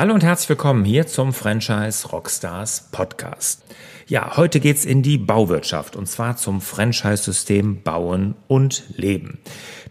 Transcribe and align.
Hallo 0.00 0.14
und 0.14 0.24
herzlich 0.24 0.48
willkommen 0.48 0.86
hier 0.86 1.06
zum 1.06 1.34
Franchise 1.34 2.08
Rockstars 2.08 2.88
Podcast. 2.90 3.62
Ja, 4.06 4.38
heute 4.38 4.58
geht's 4.58 4.86
in 4.86 5.02
die 5.02 5.18
Bauwirtschaft 5.18 5.94
und 5.94 6.06
zwar 6.06 6.38
zum 6.38 6.62
Franchise-System 6.62 7.82
Bauen 7.82 8.34
und 8.48 8.84
Leben. 8.96 9.40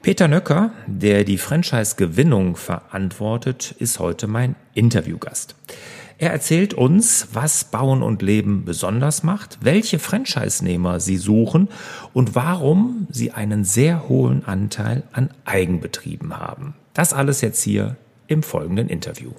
Peter 0.01 0.27
Nöcker, 0.27 0.71
der 0.87 1.25
die 1.25 1.37
Franchise-Gewinnung 1.37 2.55
verantwortet, 2.55 3.75
ist 3.77 3.99
heute 3.99 4.25
mein 4.25 4.55
Interviewgast. 4.73 5.53
Er 6.17 6.31
erzählt 6.31 6.73
uns, 6.73 7.27
was 7.33 7.65
Bauen 7.65 8.01
und 8.01 8.23
Leben 8.23 8.65
besonders 8.65 9.21
macht, 9.21 9.59
welche 9.61 9.99
Franchise-Nehmer 9.99 10.99
sie 10.99 11.17
suchen 11.17 11.69
und 12.13 12.33
warum 12.33 13.05
sie 13.11 13.29
einen 13.29 13.63
sehr 13.63 14.09
hohen 14.09 14.43
Anteil 14.43 15.03
an 15.11 15.29
Eigenbetrieben 15.45 16.39
haben. 16.39 16.73
Das 16.95 17.13
alles 17.13 17.41
jetzt 17.41 17.61
hier 17.61 17.95
im 18.25 18.41
folgenden 18.41 18.89
Interview. 18.89 19.33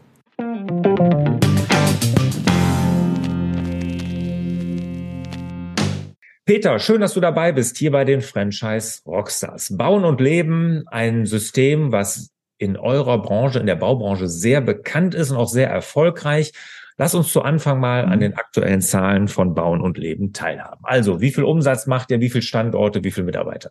Peter, 6.50 6.80
schön, 6.80 7.00
dass 7.00 7.14
du 7.14 7.20
dabei 7.20 7.52
bist 7.52 7.76
hier 7.76 7.92
bei 7.92 8.04
den 8.04 8.22
Franchise 8.22 9.02
Rockstars. 9.06 9.76
Bauen 9.76 10.04
und 10.04 10.20
Leben, 10.20 10.82
ein 10.88 11.24
System, 11.24 11.92
was 11.92 12.30
in 12.58 12.76
eurer 12.76 13.22
Branche, 13.22 13.60
in 13.60 13.66
der 13.66 13.76
Baubranche 13.76 14.26
sehr 14.26 14.60
bekannt 14.60 15.14
ist 15.14 15.30
und 15.30 15.36
auch 15.36 15.48
sehr 15.48 15.70
erfolgreich. 15.70 16.52
Lass 16.96 17.14
uns 17.14 17.32
zu 17.32 17.42
Anfang 17.42 17.78
mal 17.78 18.04
an 18.04 18.16
mhm. 18.16 18.20
den 18.20 18.34
aktuellen 18.34 18.80
Zahlen 18.80 19.28
von 19.28 19.54
Bauen 19.54 19.80
und 19.80 19.96
Leben 19.96 20.32
teilhaben. 20.32 20.84
Also, 20.84 21.20
wie 21.20 21.30
viel 21.30 21.44
Umsatz 21.44 21.86
macht 21.86 22.10
ihr, 22.10 22.20
wie 22.20 22.30
viele 22.30 22.42
Standorte, 22.42 23.04
wie 23.04 23.12
viele 23.12 23.26
Mitarbeiter? 23.26 23.70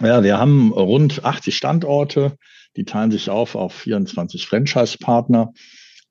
Ja, 0.00 0.22
wir 0.22 0.38
haben 0.38 0.72
rund 0.72 1.24
80 1.24 1.54
Standorte, 1.54 2.38
die 2.76 2.84
teilen 2.84 3.10
sich 3.10 3.30
auf 3.30 3.54
auf 3.54 3.72
24 3.74 4.46
Franchise-Partner. 4.46 5.52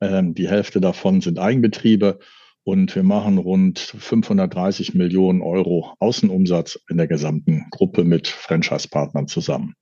Ähm, 0.01 0.33
die 0.33 0.49
Hälfte 0.49 0.81
davon 0.81 1.21
sind 1.21 1.39
Eigenbetriebe 1.39 2.19
und 2.63 2.95
wir 2.95 3.03
machen 3.03 3.37
rund 3.37 3.79
530 3.79 4.93
Millionen 4.93 5.41
Euro 5.41 5.93
Außenumsatz 5.99 6.79
in 6.89 6.97
der 6.97 7.07
gesamten 7.07 7.65
Gruppe 7.71 8.03
mit 8.03 8.27
Franchise-Partnern 8.27 9.27
zusammen. 9.27 9.75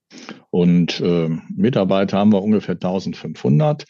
Und 0.50 1.00
äh, 1.00 1.30
Mitarbeiter 1.56 2.18
haben 2.18 2.34
wir 2.34 2.42
ungefähr 2.42 2.76
1500 2.76 3.86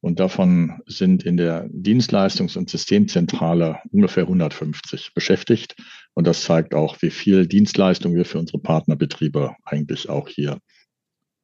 und 0.00 0.20
davon 0.20 0.80
sind 0.86 1.24
in 1.24 1.36
der 1.36 1.66
Dienstleistungs- 1.68 2.56
und 2.56 2.70
Systemzentrale 2.70 3.80
ungefähr 3.90 4.24
150 4.24 5.14
beschäftigt. 5.14 5.74
Und 6.14 6.26
das 6.26 6.42
zeigt 6.42 6.74
auch, 6.74 7.00
wie 7.00 7.10
viel 7.10 7.46
Dienstleistung 7.46 8.14
wir 8.14 8.24
für 8.24 8.38
unsere 8.38 8.58
Partnerbetriebe 8.58 9.56
eigentlich 9.64 10.08
auch 10.08 10.28
hier 10.28 10.58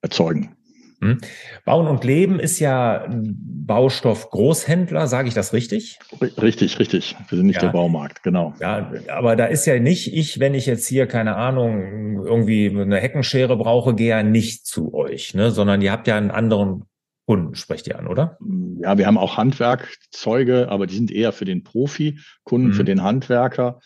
erzeugen. 0.03 0.57
Hm. 1.03 1.19
Bauen 1.65 1.89
und 1.89 2.05
Leben 2.05 2.39
ist 2.39 2.61
ja 2.61 3.09
Baustoff 3.11 4.31
Großhändler, 4.31 5.09
sage 5.09 5.27
ich 5.27 5.35
das 5.35 5.53
richtig? 5.53 5.99
Richtig, 6.41 6.79
richtig. 6.79 7.17
Wir 7.29 7.39
sind 7.39 7.47
nicht 7.47 7.57
ja. 7.57 7.63
der 7.63 7.73
Baumarkt, 7.73 8.23
genau. 8.23 8.55
Ja, 8.61 8.93
aber 9.09 9.35
da 9.35 9.47
ist 9.47 9.67
ja 9.67 9.81
nicht 9.81 10.15
ich, 10.15 10.39
wenn 10.39 10.55
ich 10.55 10.67
jetzt 10.67 10.87
hier 10.87 11.07
keine 11.07 11.35
Ahnung 11.35 12.25
irgendwie 12.25 12.71
eine 12.71 12.99
Heckenschere 12.99 13.57
brauche, 13.57 13.97
gehe 13.97 14.11
ja 14.11 14.23
nicht 14.23 14.65
zu 14.65 14.95
euch, 14.95 15.35
ne, 15.35 15.51
sondern 15.51 15.83
ihr 15.83 15.91
habt 15.91 16.07
ja 16.07 16.17
einen 16.17 16.31
anderen 16.31 16.85
Kunden, 17.27 17.57
sprecht 17.57 17.89
ihr 17.89 17.99
an, 17.99 18.07
oder? 18.07 18.39
Ja, 18.81 18.97
wir 18.97 19.07
haben 19.07 19.19
auch 19.19 19.37
Handwerkzeuge, 19.37 20.69
aber 20.69 20.87
die 20.87 20.95
sind 20.95 21.11
eher 21.11 21.33
für 21.33 21.45
den 21.45 21.65
Profi, 21.65 22.21
Kunden 22.45 22.69
mhm. 22.69 22.75
für 22.75 22.85
den 22.85 23.03
Handwerker 23.03 23.81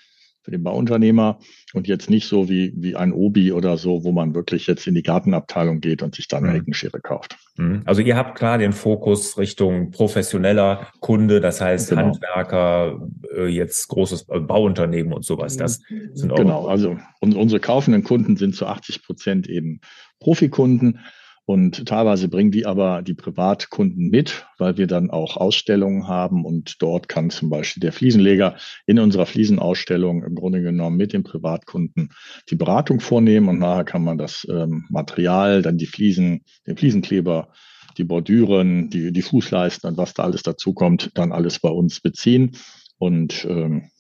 für 0.47 0.53
den 0.53 0.63
Bauunternehmer 0.63 1.41
und 1.75 1.89
jetzt 1.89 2.09
nicht 2.09 2.29
so 2.29 2.49
wie, 2.49 2.73
wie 2.77 2.95
ein 2.95 3.13
Obi 3.13 3.51
oder 3.51 3.77
so, 3.77 4.05
wo 4.05 4.13
man 4.13 4.33
wirklich 4.33 4.69
jetzt 4.69 4.87
in 4.87 4.95
die 4.95 5.03
Gartenabteilung 5.03 5.81
geht 5.81 6.05
und 6.05 6.15
sich 6.15 6.29
dann 6.29 6.45
eine 6.45 6.53
mhm. 6.53 6.59
Heckenschere 6.59 7.01
kauft. 7.01 7.37
Mhm. 7.57 7.83
Also 7.85 8.01
ihr 8.01 8.17
habt 8.17 8.39
klar 8.39 8.57
den 8.57 8.73
Fokus 8.73 9.39
Richtung 9.39 9.91
professioneller 9.91 10.87
Kunde, 11.01 11.41
das 11.41 11.61
heißt 11.61 11.91
genau. 11.91 12.03
Handwerker, 12.03 13.09
äh, 13.37 13.47
jetzt 13.47 13.89
großes 13.89 14.27
Bauunternehmen 14.27 15.13
und 15.13 15.25
sowas. 15.25 15.57
Das 15.57 15.81
sind 16.13 16.31
auch 16.31 16.37
Genau, 16.37 16.69
also 16.69 16.97
unsere 17.19 17.59
kaufenden 17.59 18.05
Kunden 18.05 18.37
sind 18.37 18.55
zu 18.55 18.67
80 18.67 19.03
Prozent 19.03 19.49
eben 19.49 19.81
Profikunden. 20.21 21.01
Und 21.47 21.87
teilweise 21.87 22.29
bringen 22.29 22.51
die 22.51 22.67
aber 22.67 23.03
die 23.03 23.15
Privatkunden 23.15 24.11
mit, 24.11 24.47
weil 24.59 24.77
wir 24.79 24.89
dann 24.89 25.11
auch 25.11 25.37
Ausstellungen 25.37 26.09
haben 26.09 26.45
und 26.45 26.83
dort 26.83 27.09
kann 27.09 27.31
zum 27.31 27.51
Beispiel 27.51 27.81
der 27.81 27.93
Fliesenleger 27.93 28.57
in 28.85 28.99
unserer 28.99 29.27
Fliesenausstellung 29.27 30.25
im 30.25 30.35
Grunde 30.35 30.61
genommen 30.61 30.97
mit 30.97 31.13
dem 31.13 31.23
Privatkunden 31.23 32.11
die 32.51 32.57
Beratung 32.57 32.99
vornehmen 32.99 33.49
und 33.49 33.61
nachher 33.61 33.85
kann 33.85 34.03
man 34.03 34.19
das 34.19 34.45
ähm, 34.51 34.87
Material, 34.89 35.63
dann 35.63 35.79
die 35.79 35.87
Fliesen, 35.87 36.43
den 36.67 36.77
Fliesenkleber, 36.77 37.53
die 37.97 38.05
Bordüren, 38.05 38.91
die, 38.91 39.13
die 39.13 39.23
Fußleisten 39.23 39.89
und 39.89 39.97
was 39.97 40.15
da 40.15 40.25
alles 40.25 40.43
dazu 40.43 40.75
kommt, 40.75 41.13
dann 41.15 41.31
alles 41.31 41.61
bei 41.61 41.71
uns 41.71 42.01
beziehen. 42.01 42.57
Und 42.99 43.47
ähm, 43.49 43.91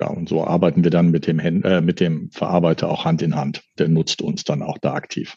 ja, 0.00 0.08
und 0.08 0.28
so 0.28 0.44
arbeiten 0.44 0.82
wir 0.82 0.90
dann 0.90 1.12
mit 1.12 1.28
dem, 1.28 1.38
äh, 1.38 1.80
mit 1.80 2.00
dem 2.00 2.30
Verarbeiter 2.32 2.88
auch 2.88 3.04
Hand 3.04 3.22
in 3.22 3.36
Hand. 3.36 3.62
Der 3.78 3.86
nutzt 3.86 4.20
uns 4.20 4.42
dann 4.42 4.62
auch 4.62 4.78
da 4.78 4.94
aktiv. 4.94 5.36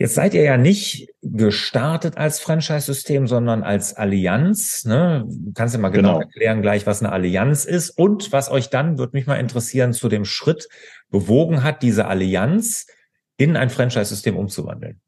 Jetzt 0.00 0.14
seid 0.14 0.32
ihr 0.32 0.42
ja 0.42 0.56
nicht 0.56 1.10
gestartet 1.20 2.16
als 2.16 2.40
Franchise-System, 2.40 3.26
sondern 3.26 3.62
als 3.62 3.92
Allianz. 3.92 4.86
Ne? 4.86 5.26
Du 5.28 5.52
kannst 5.52 5.74
ja 5.74 5.80
mal 5.80 5.90
genau, 5.90 6.14
genau, 6.14 6.20
erklären 6.20 6.62
gleich, 6.62 6.86
was 6.86 7.02
eine 7.02 7.12
Allianz 7.12 7.66
ist 7.66 7.90
und 7.90 8.32
was 8.32 8.50
euch 8.50 8.70
dann, 8.70 8.96
würde 8.96 9.14
mich 9.14 9.26
mal 9.26 9.36
interessieren, 9.36 9.92
zu 9.92 10.08
dem 10.08 10.24
Schritt 10.24 10.70
bewogen 11.10 11.62
hat, 11.62 11.82
diese 11.82 12.06
Allianz 12.06 12.86
in 13.36 13.58
ein 13.58 13.68
Franchise-System 13.68 14.38
umzuwandeln. 14.38 15.02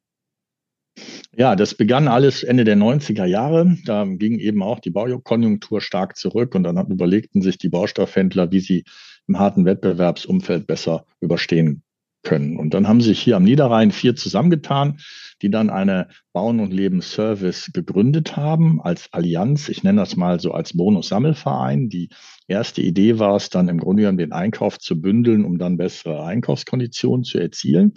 Ja, 1.34 1.56
das 1.56 1.74
begann 1.74 2.06
alles 2.06 2.42
Ende 2.42 2.64
der 2.64 2.76
90er 2.76 3.24
Jahre. 3.24 3.78
Da 3.86 4.04
ging 4.04 4.38
eben 4.38 4.62
auch 4.62 4.78
die 4.78 4.90
Baukonjunktur 4.90 5.80
stark 5.80 6.18
zurück 6.18 6.54
und 6.54 6.64
dann 6.64 6.76
überlegten 6.90 7.40
sich 7.40 7.56
die 7.56 7.70
Baustoffhändler, 7.70 8.52
wie 8.52 8.60
sie 8.60 8.84
im 9.26 9.38
harten 9.38 9.64
Wettbewerbsumfeld 9.64 10.66
besser 10.66 11.06
überstehen 11.20 11.81
können. 12.22 12.56
Und 12.56 12.74
dann 12.74 12.88
haben 12.88 13.00
sich 13.00 13.20
hier 13.20 13.36
am 13.36 13.44
Niederrhein 13.44 13.90
vier 13.90 14.16
zusammengetan, 14.16 14.98
die 15.42 15.50
dann 15.50 15.70
eine 15.70 16.08
Bauen 16.32 16.60
und 16.60 16.72
Leben 16.72 17.02
Service 17.02 17.70
gegründet 17.72 18.36
haben 18.36 18.80
als 18.80 19.12
Allianz. 19.12 19.68
Ich 19.68 19.82
nenne 19.82 20.00
das 20.00 20.16
mal 20.16 20.40
so 20.40 20.52
als 20.52 20.76
Bonus-Sammelverein. 20.76 21.88
Die 21.88 22.10
erste 22.46 22.80
Idee 22.80 23.18
war 23.18 23.36
es 23.36 23.50
dann 23.50 23.68
im 23.68 23.78
Grunde 23.78 24.02
genommen 24.02 24.18
den 24.18 24.32
Einkauf 24.32 24.78
zu 24.78 25.00
bündeln, 25.00 25.44
um 25.44 25.58
dann 25.58 25.76
bessere 25.76 26.24
Einkaufskonditionen 26.24 27.24
zu 27.24 27.38
erzielen. 27.38 27.94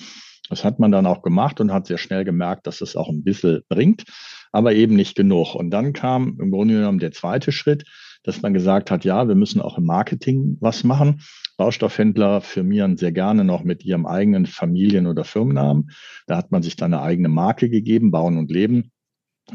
Das 0.50 0.64
hat 0.64 0.80
man 0.80 0.92
dann 0.92 1.06
auch 1.06 1.22
gemacht 1.22 1.60
und 1.60 1.72
hat 1.72 1.88
sehr 1.88 1.98
schnell 1.98 2.24
gemerkt, 2.24 2.68
dass 2.68 2.82
es 2.82 2.96
auch 2.96 3.10
ein 3.10 3.24
bisschen 3.24 3.62
bringt, 3.68 4.04
aber 4.52 4.74
eben 4.74 4.96
nicht 4.96 5.16
genug. 5.16 5.56
Und 5.56 5.72
dann 5.72 5.94
kam 5.94 6.38
im 6.40 6.52
Grunde 6.52 6.76
genommen 6.76 7.00
der 7.00 7.12
zweite 7.12 7.52
Schritt, 7.52 7.84
dass 8.26 8.42
man 8.42 8.54
gesagt 8.54 8.92
hat, 8.92 9.06
ja, 9.06 9.28
wir 9.28 9.36
müssen 9.36 9.62
auch 9.62 9.78
im 9.78 9.86
Marketing 9.86 10.58
was 10.60 10.84
machen. 10.84 11.22
Baustoffhändler 11.58 12.42
firmieren 12.42 12.98
sehr 12.98 13.12
gerne 13.12 13.44
noch 13.44 13.64
mit 13.64 13.86
ihrem 13.86 14.06
eigenen 14.06 14.46
Familien- 14.46 15.08
oder 15.08 15.24
Firmennamen. 15.24 15.92
Da 16.28 16.36
hat 16.36 16.52
man 16.52 16.64
sich 16.64 16.76
dann 16.76 16.94
eine 16.94 17.04
eigene 17.04 17.30
Marke 17.30 17.70
gegeben, 17.70 18.12
Bauen 18.12 18.38
und 18.38 18.52
Leben. 18.52 18.92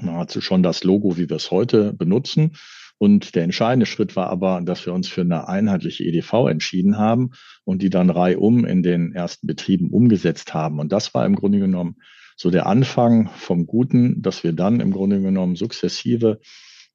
Nahezu 0.01 0.41
schon 0.41 0.63
das 0.63 0.85
Logo, 0.85 1.17
wie 1.19 1.29
wir 1.29 1.37
es 1.37 1.51
heute 1.51 1.93
benutzen. 1.93 2.53
Und 2.97 3.35
der 3.35 3.45
entscheidende 3.45 3.87
Schritt 3.87 4.15
war 4.15 4.29
aber, 4.29 4.61
dass 4.61 4.87
wir 4.87 4.93
uns 4.93 5.09
für 5.09 5.23
eine 5.23 5.49
einheitliche 5.49 6.05
EDV 6.05 6.49
entschieden 6.49 6.99
haben 6.99 7.31
und 7.65 7.83
die 7.83 7.91
dann 7.91 8.11
reihum 8.11 8.65
in 8.65 8.83
den 8.83 9.13
ersten 9.13 9.47
Betrieben 9.47 9.91
umgesetzt 9.91 10.55
haben. 10.55 10.79
Und 10.79 10.93
das 10.93 11.13
war 11.15 11.27
im 11.27 11.35
Grunde 11.35 11.59
genommen 11.59 11.97
so 12.37 12.51
der 12.51 12.67
Anfang 12.67 13.29
vom 13.37 13.67
Guten, 13.67 14.23
dass 14.23 14.45
wir 14.45 14.53
dann 14.53 14.81
im 14.81 14.93
Grunde 14.93 15.21
genommen 15.21 15.57
sukzessive 15.57 16.41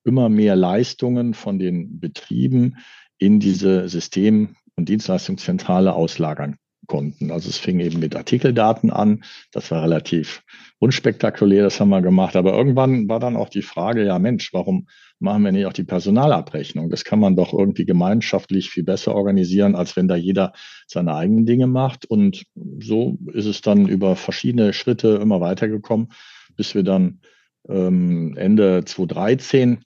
immer 0.05 0.29
mehr 0.29 0.55
Leistungen 0.55 1.33
von 1.33 1.59
den 1.59 1.99
Betrieben 1.99 2.77
in 3.17 3.39
diese 3.39 3.89
System- 3.89 4.55
und 4.75 4.89
Dienstleistungszentrale 4.89 5.93
auslagern 5.93 6.57
konnten. 6.88 7.31
Also 7.31 7.49
es 7.49 7.57
fing 7.57 7.79
eben 7.79 7.99
mit 7.99 8.15
Artikeldaten 8.15 8.91
an. 8.91 9.23
Das 9.51 9.71
war 9.71 9.83
relativ 9.83 10.44
unspektakulär, 10.80 11.63
das 11.63 11.80
haben 11.80 11.89
wir 11.89 12.01
gemacht. 12.01 12.35
Aber 12.35 12.53
irgendwann 12.53 13.09
war 13.09 13.19
dann 13.19 13.35
auch 13.35 13.50
die 13.50 13.62
Frage, 13.62 14.06
ja 14.06 14.19
Mensch, 14.19 14.53
warum 14.53 14.88
machen 15.19 15.44
wir 15.44 15.51
nicht 15.51 15.65
auch 15.65 15.74
die 15.74 15.83
Personalabrechnung? 15.83 16.89
Das 16.89 17.03
kann 17.03 17.19
man 17.19 17.35
doch 17.35 17.53
irgendwie 17.53 17.85
gemeinschaftlich 17.85 18.69
viel 18.69 18.83
besser 18.83 19.15
organisieren, 19.15 19.75
als 19.75 19.95
wenn 19.95 20.07
da 20.07 20.15
jeder 20.15 20.53
seine 20.88 21.15
eigenen 21.15 21.45
Dinge 21.45 21.68
macht. 21.68 22.06
Und 22.06 22.44
so 22.80 23.18
ist 23.33 23.45
es 23.45 23.62
dann 23.62 23.88
über 23.88 24.15
verschiedene 24.15 24.74
Schritte 24.74 25.19
immer 25.21 25.41
weitergekommen, 25.41 26.09
bis 26.56 26.75
wir 26.75 26.83
dann 26.83 27.21
ähm, 27.68 28.35
Ende 28.38 28.83
2013 28.85 29.84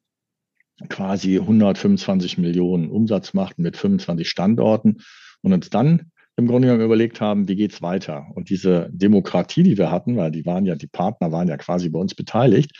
quasi 0.87 1.37
125 1.37 2.37
Millionen 2.37 2.89
Umsatz 2.89 3.33
machten 3.33 3.63
mit 3.63 3.75
25 3.75 4.29
Standorten 4.29 4.97
und 5.41 5.53
uns 5.53 5.69
dann 5.69 6.11
im 6.37 6.47
Grunde 6.47 6.67
genommen 6.67 6.85
überlegt 6.85 7.19
haben, 7.19 7.49
wie 7.49 7.55
geht's 7.57 7.81
weiter? 7.81 8.27
Und 8.33 8.49
diese 8.49 8.89
Demokratie, 8.93 9.63
die 9.63 9.77
wir 9.77 9.91
hatten, 9.91 10.15
weil 10.15 10.31
die 10.31 10.45
waren 10.45 10.65
ja, 10.65 10.75
die 10.75 10.87
Partner 10.87 11.31
waren 11.33 11.49
ja 11.49 11.57
quasi 11.57 11.89
bei 11.89 11.99
uns 11.99 12.15
beteiligt, 12.15 12.71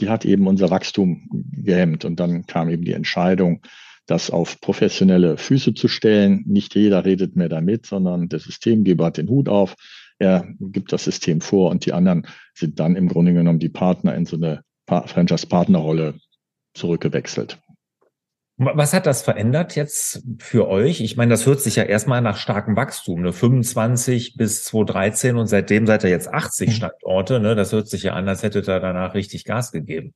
die 0.00 0.10
hat 0.10 0.26
eben 0.26 0.46
unser 0.46 0.70
Wachstum 0.70 1.26
gehemmt. 1.52 2.04
Und 2.04 2.20
dann 2.20 2.44
kam 2.44 2.68
eben 2.68 2.84
die 2.84 2.92
Entscheidung, 2.92 3.62
das 4.06 4.30
auf 4.30 4.60
professionelle 4.60 5.38
Füße 5.38 5.72
zu 5.72 5.88
stellen. 5.88 6.44
Nicht 6.46 6.74
jeder 6.74 7.04
redet 7.06 7.36
mehr 7.36 7.48
damit, 7.48 7.86
sondern 7.86 8.28
der 8.28 8.38
Systemgeber 8.38 9.06
hat 9.06 9.16
den 9.16 9.28
Hut 9.28 9.48
auf. 9.48 9.74
Er 10.18 10.46
gibt 10.60 10.92
das 10.92 11.04
System 11.04 11.40
vor 11.40 11.70
und 11.70 11.86
die 11.86 11.92
anderen 11.92 12.26
sind 12.54 12.78
dann 12.80 12.96
im 12.96 13.08
Grunde 13.08 13.32
genommen 13.32 13.58
die 13.58 13.68
Partner 13.68 14.14
in 14.14 14.26
so 14.26 14.36
eine 14.36 14.62
Franchise-Partnerrolle 14.86 16.14
zurückgewechselt. 16.76 17.58
Was 18.58 18.94
hat 18.94 19.04
das 19.04 19.20
verändert 19.20 19.76
jetzt 19.76 20.22
für 20.38 20.66
euch? 20.66 21.02
Ich 21.02 21.18
meine, 21.18 21.30
das 21.30 21.44
hört 21.44 21.60
sich 21.60 21.76
ja 21.76 21.82
erstmal 21.82 22.22
nach 22.22 22.38
starkem 22.38 22.74
Wachstum, 22.74 23.20
ne? 23.20 23.34
25 23.34 24.36
bis 24.36 24.64
2013 24.64 25.36
und 25.36 25.46
seitdem 25.46 25.86
seid 25.86 26.04
ihr 26.04 26.10
jetzt 26.10 26.32
80 26.32 26.68
mhm. 26.68 26.72
Standorte, 26.72 27.38
ne? 27.38 27.54
Das 27.54 27.72
hört 27.72 27.86
sich 27.88 28.04
ja 28.04 28.14
an, 28.14 28.26
als 28.26 28.42
hättet 28.42 28.66
ihr 28.66 28.80
danach 28.80 29.12
richtig 29.12 29.44
Gas 29.44 29.72
gegeben. 29.72 30.14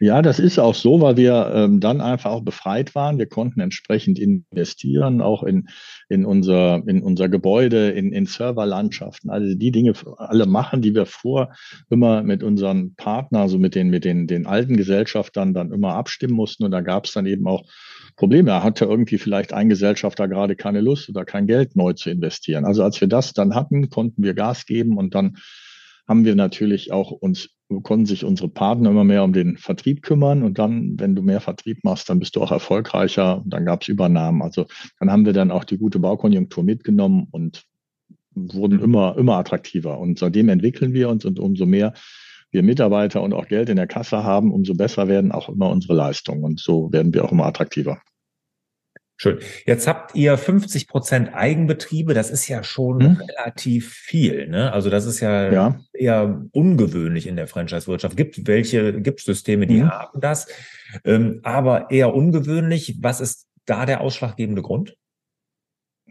Ja, 0.00 0.22
das 0.22 0.40
ist 0.40 0.58
auch 0.58 0.74
so, 0.74 1.00
weil 1.00 1.16
wir 1.16 1.52
ähm, 1.54 1.78
dann 1.78 2.00
einfach 2.00 2.30
auch 2.30 2.42
befreit 2.42 2.94
waren. 2.94 3.18
Wir 3.18 3.26
konnten 3.26 3.60
entsprechend 3.60 4.18
investieren, 4.18 5.20
auch 5.20 5.44
in, 5.44 5.68
in, 6.08 6.24
unser, 6.24 6.82
in 6.86 7.00
unser 7.00 7.28
Gebäude, 7.28 7.90
in, 7.90 8.12
in 8.12 8.26
Serverlandschaften, 8.26 9.30
also 9.30 9.54
die 9.54 9.70
Dinge 9.70 9.92
alle 10.16 10.46
machen, 10.46 10.82
die 10.82 10.94
wir 10.94 11.06
vor 11.06 11.54
immer 11.90 12.22
mit 12.22 12.42
unseren 12.42 12.96
Partnern, 12.96 13.42
also 13.42 13.58
mit 13.58 13.76
den, 13.76 13.88
mit 13.88 14.04
den, 14.04 14.26
den 14.26 14.46
alten 14.46 14.76
Gesellschaftern 14.76 15.54
dann 15.54 15.70
immer 15.72 15.94
abstimmen 15.94 16.34
mussten. 16.34 16.64
Und 16.64 16.72
da 16.72 16.80
gab 16.80 17.06
es 17.06 17.12
dann 17.12 17.26
eben 17.26 17.46
auch 17.46 17.62
Probleme. 18.16 18.50
Da 18.50 18.62
hatte 18.62 18.86
irgendwie 18.86 19.18
vielleicht 19.18 19.52
ein 19.52 19.68
Gesellschafter 19.68 20.26
gerade 20.26 20.56
keine 20.56 20.80
Lust 20.80 21.08
oder 21.08 21.24
kein 21.24 21.46
Geld 21.46 21.76
neu 21.76 21.92
zu 21.92 22.10
investieren. 22.10 22.64
Also 22.64 22.82
als 22.82 23.00
wir 23.00 23.08
das 23.08 23.32
dann 23.32 23.54
hatten, 23.54 23.90
konnten 23.90 24.22
wir 24.22 24.34
Gas 24.34 24.66
geben 24.66 24.98
und 24.98 25.14
dann 25.14 25.36
haben 26.06 26.24
wir 26.24 26.34
natürlich 26.34 26.92
auch 26.92 27.10
uns, 27.10 27.50
konnten 27.82 28.06
sich 28.06 28.24
unsere 28.24 28.48
Partner 28.48 28.90
immer 28.90 29.04
mehr 29.04 29.24
um 29.24 29.32
den 29.32 29.56
Vertrieb 29.56 30.02
kümmern. 30.02 30.42
Und 30.42 30.58
dann, 30.58 30.98
wenn 30.98 31.14
du 31.14 31.22
mehr 31.22 31.40
Vertrieb 31.40 31.82
machst, 31.82 32.08
dann 32.10 32.18
bist 32.18 32.36
du 32.36 32.42
auch 32.42 32.52
erfolgreicher. 32.52 33.42
Dann 33.46 33.64
gab 33.64 33.82
es 33.82 33.88
Übernahmen. 33.88 34.42
Also 34.42 34.66
dann 35.00 35.10
haben 35.10 35.24
wir 35.24 35.32
dann 35.32 35.50
auch 35.50 35.64
die 35.64 35.78
gute 35.78 35.98
Baukonjunktur 35.98 36.62
mitgenommen 36.62 37.26
und 37.30 37.64
wurden 38.34 38.80
immer, 38.80 39.16
immer 39.16 39.36
attraktiver. 39.36 39.98
Und 39.98 40.18
seitdem 40.18 40.48
entwickeln 40.48 40.92
wir 40.92 41.08
uns 41.08 41.24
und 41.24 41.38
umso 41.38 41.66
mehr 41.66 41.94
wir 42.50 42.62
Mitarbeiter 42.62 43.22
und 43.22 43.32
auch 43.32 43.48
Geld 43.48 43.68
in 43.68 43.76
der 43.76 43.86
Kasse 43.86 44.22
haben, 44.22 44.52
umso 44.52 44.74
besser 44.74 45.08
werden 45.08 45.32
auch 45.32 45.48
immer 45.48 45.70
unsere 45.70 45.94
Leistungen. 45.94 46.44
Und 46.44 46.60
so 46.60 46.92
werden 46.92 47.12
wir 47.12 47.24
auch 47.24 47.32
immer 47.32 47.46
attraktiver. 47.46 48.00
Schön. 49.16 49.38
Jetzt 49.64 49.86
habt 49.86 50.14
ihr 50.16 50.36
50 50.36 50.88
Prozent 50.88 51.34
Eigenbetriebe. 51.34 52.14
Das 52.14 52.30
ist 52.30 52.48
ja 52.48 52.64
schon 52.64 53.00
hm. 53.00 53.16
relativ 53.16 53.92
viel. 53.92 54.48
Ne? 54.48 54.72
Also 54.72 54.90
das 54.90 55.06
ist 55.06 55.20
ja, 55.20 55.52
ja, 55.52 55.80
eher 55.92 56.44
ungewöhnlich 56.52 57.26
in 57.28 57.36
der 57.36 57.46
Franchise-Wirtschaft. 57.46 58.16
Gibt 58.16 58.46
welche, 58.46 59.00
gibt 59.00 59.20
Systeme, 59.20 59.66
die 59.66 59.82
hm. 59.82 59.90
haben 59.90 60.20
das, 60.20 60.48
ähm, 61.04 61.40
aber 61.44 61.90
eher 61.90 62.12
ungewöhnlich. 62.14 62.98
Was 63.00 63.20
ist 63.20 63.46
da 63.66 63.86
der 63.86 64.00
ausschlaggebende 64.00 64.62
Grund? 64.62 64.96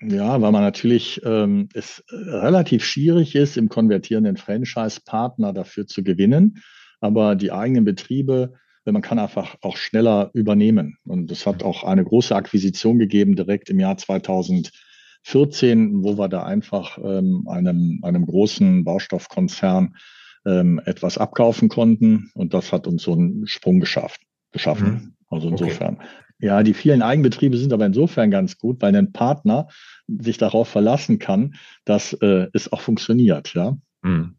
Ja, 0.02 0.42
weil 0.42 0.52
man 0.52 0.64
natürlich 0.64 1.22
ähm, 1.24 1.70
es 1.74 2.04
relativ 2.10 2.84
schwierig 2.84 3.36
ist, 3.36 3.58
im 3.58 3.70
konvertierenden 3.70 4.38
Franchise-Partner 4.38 5.54
dafür 5.54 5.88
zu 5.88 6.04
gewinnen. 6.04 6.64
Aber 7.00 7.36
die 7.36 7.52
eigenen 7.52 7.84
Betriebe 7.84 8.54
man 8.92 9.02
kann 9.02 9.20
einfach 9.20 9.56
auch 9.62 9.78
schneller 9.78 10.32
übernehmen. 10.34 10.98
Und 11.06 11.32
es 11.32 11.46
hat 11.46 11.64
auch 11.64 11.84
eine 11.84 12.04
große 12.04 12.36
Akquisition 12.36 13.00
gegeben 13.00 13.36
direkt 13.36 13.70
im 13.70 13.80
Jahr 13.80 13.98
2014, 13.98 16.04
wo 16.04 16.18
wir 16.18 16.28
da 16.28 16.44
einfach 16.44 16.98
ähm, 16.98 17.48
einem, 17.48 18.00
einem 18.04 18.26
großen 18.26 18.84
Baustoffkonzern 18.84 19.96
ähm, 20.46 20.82
etwas 20.86 21.18
abkaufen 21.18 21.70
konnten. 21.70 22.32
Und 22.34 22.54
das 22.54 22.74
hat 22.74 22.88
uns 22.88 23.04
so 23.04 23.14
einen 23.14 23.48
Sprung 23.48 23.80
geschafft, 23.80 24.22
geschaffen. 24.52 24.90
Mhm. 24.90 25.14
Also 25.30 25.50
insofern. 25.50 25.96
Okay. 25.96 26.08
Ja, 26.40 26.62
die 26.62 26.74
vielen 26.74 27.02
Eigenbetriebe 27.02 27.58
sind 27.58 27.72
aber 27.72 27.86
insofern 27.86 28.30
ganz 28.30 28.58
gut, 28.58 28.82
weil 28.82 28.94
ein 28.96 29.14
Partner 29.14 29.70
sich 30.08 30.38
darauf 30.38 30.68
verlassen 30.68 31.18
kann, 31.18 31.56
dass 31.86 32.12
äh, 32.14 32.48
es 32.52 32.74
auch 32.74 32.82
funktioniert. 32.82 33.54
Ja. 33.54 33.78
Mhm. 34.02 34.36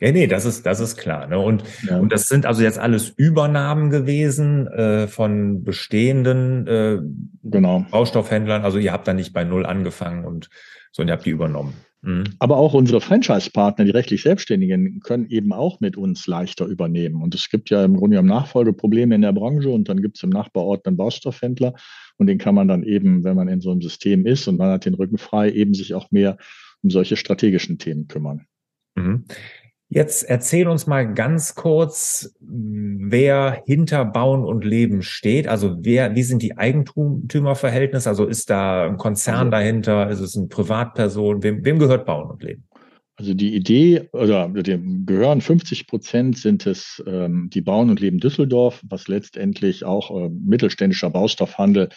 Ja, 0.00 0.12
nee, 0.12 0.28
das 0.28 0.44
ist, 0.44 0.64
das 0.64 0.78
ist 0.78 0.96
klar. 0.96 1.26
Ne? 1.26 1.38
Und, 1.38 1.64
ja. 1.88 1.98
und 1.98 2.12
das 2.12 2.28
sind 2.28 2.46
also 2.46 2.62
jetzt 2.62 2.78
alles 2.78 3.08
Übernahmen 3.08 3.90
gewesen 3.90 4.68
äh, 4.68 5.08
von 5.08 5.64
bestehenden 5.64 6.66
äh, 6.68 6.98
genau. 7.42 7.84
Baustoffhändlern. 7.90 8.62
Also 8.62 8.78
ihr 8.78 8.92
habt 8.92 9.08
da 9.08 9.12
nicht 9.12 9.32
bei 9.32 9.42
Null 9.42 9.66
angefangen 9.66 10.24
und 10.24 10.48
sondern 10.92 11.08
ihr 11.08 11.16
habt 11.16 11.26
die 11.26 11.30
übernommen. 11.30 11.74
Mhm. 12.02 12.24
Aber 12.38 12.58
auch 12.58 12.74
unsere 12.74 13.00
Franchise-Partner, 13.00 13.84
die 13.84 13.90
rechtlich 13.90 14.22
Selbstständigen, 14.22 15.00
können 15.00 15.28
eben 15.30 15.52
auch 15.52 15.80
mit 15.80 15.96
uns 15.96 16.26
leichter 16.26 16.66
übernehmen. 16.66 17.22
Und 17.22 17.34
es 17.34 17.48
gibt 17.50 17.70
ja 17.70 17.84
im 17.84 17.96
Grunde 17.96 18.16
genommen 18.16 18.28
Nachfolgeprobleme 18.28 19.14
in 19.14 19.22
der 19.22 19.32
Branche 19.32 19.70
und 19.70 19.88
dann 19.88 20.00
gibt 20.00 20.16
es 20.16 20.22
im 20.22 20.30
Nachbarort 20.30 20.86
einen 20.86 20.96
Baustoffhändler 20.96 21.74
und 22.16 22.28
den 22.28 22.38
kann 22.38 22.54
man 22.54 22.68
dann 22.68 22.84
eben, 22.84 23.24
wenn 23.24 23.36
man 23.36 23.48
in 23.48 23.60
so 23.60 23.72
einem 23.72 23.82
System 23.82 24.26
ist 24.26 24.46
und 24.46 24.58
man 24.58 24.70
hat 24.70 24.84
den 24.84 24.94
Rücken 24.94 25.18
frei, 25.18 25.50
eben 25.50 25.74
sich 25.74 25.94
auch 25.94 26.10
mehr 26.12 26.36
um 26.82 26.90
solche 26.90 27.16
strategischen 27.16 27.78
Themen 27.78 28.06
kümmern. 28.06 28.46
Mhm. 28.94 29.24
Jetzt 29.90 30.24
erzähl 30.24 30.68
uns 30.68 30.86
mal 30.86 31.14
ganz 31.14 31.54
kurz, 31.54 32.34
wer 32.40 33.62
hinter 33.64 34.04
Bauen 34.04 34.44
und 34.44 34.64
Leben 34.64 35.02
steht. 35.02 35.48
Also 35.48 35.78
wer, 35.80 36.14
wie 36.14 36.22
sind 36.22 36.42
die 36.42 36.58
Eigentümerverhältnisse? 36.58 38.10
Also 38.10 38.26
ist 38.26 38.50
da 38.50 38.86
ein 38.86 38.98
Konzern 38.98 39.36
also, 39.36 39.50
dahinter? 39.50 40.10
Ist 40.10 40.20
es 40.20 40.36
eine 40.36 40.48
Privatperson? 40.48 41.42
Wem, 41.42 41.64
wem 41.64 41.78
gehört 41.78 42.04
Bauen 42.04 42.28
und 42.30 42.42
Leben? 42.42 42.68
Also 43.16 43.32
die 43.32 43.56
Idee 43.56 44.08
oder 44.12 44.48
dem 44.48 45.06
gehören 45.06 45.40
50 45.40 45.86
Prozent 45.86 46.38
sind 46.38 46.66
es 46.66 47.02
ähm, 47.06 47.48
die 47.52 47.62
Bauen 47.62 47.90
und 47.90 47.98
Leben 47.98 48.20
Düsseldorf, 48.20 48.80
was 48.86 49.08
letztendlich 49.08 49.84
auch 49.84 50.10
äh, 50.10 50.28
mittelständischer 50.28 51.10
Baustoffhandel 51.10 51.88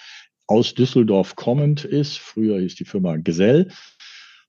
aus 0.48 0.74
Düsseldorf 0.74 1.36
kommend 1.36 1.86
ist. 1.86 2.18
Früher 2.18 2.60
hieß 2.60 2.76
die 2.76 2.86
Firma 2.86 3.18
Gesell. 3.18 3.68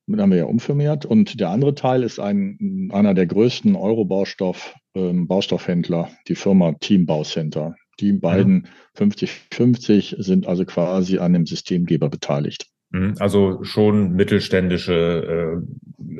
Den 0.07 0.21
haben 0.21 0.31
wir 0.31 0.37
ja 0.37 0.45
umfirmiert. 0.45 1.05
Und 1.05 1.39
der 1.39 1.49
andere 1.49 1.75
Teil 1.75 2.03
ist 2.03 2.19
ein, 2.19 2.89
einer 2.91 3.13
der 3.13 3.25
größten 3.25 3.75
Euro-Baustoff, 3.75 4.75
ähm, 4.95 5.27
Baustoffhändler, 5.27 6.09
die 6.27 6.35
Firma 6.35 6.73
Team 6.79 7.05
Baucenter. 7.05 7.75
Die 7.99 8.11
beiden 8.13 8.67
50-50 8.97 10.17
mhm. 10.17 10.21
sind 10.21 10.47
also 10.47 10.65
quasi 10.65 11.19
an 11.19 11.33
dem 11.33 11.45
Systemgeber 11.45 12.09
beteiligt. 12.09 12.67
Mhm. 12.89 13.15
Also 13.19 13.63
schon 13.63 14.13
mittelständische 14.13 15.63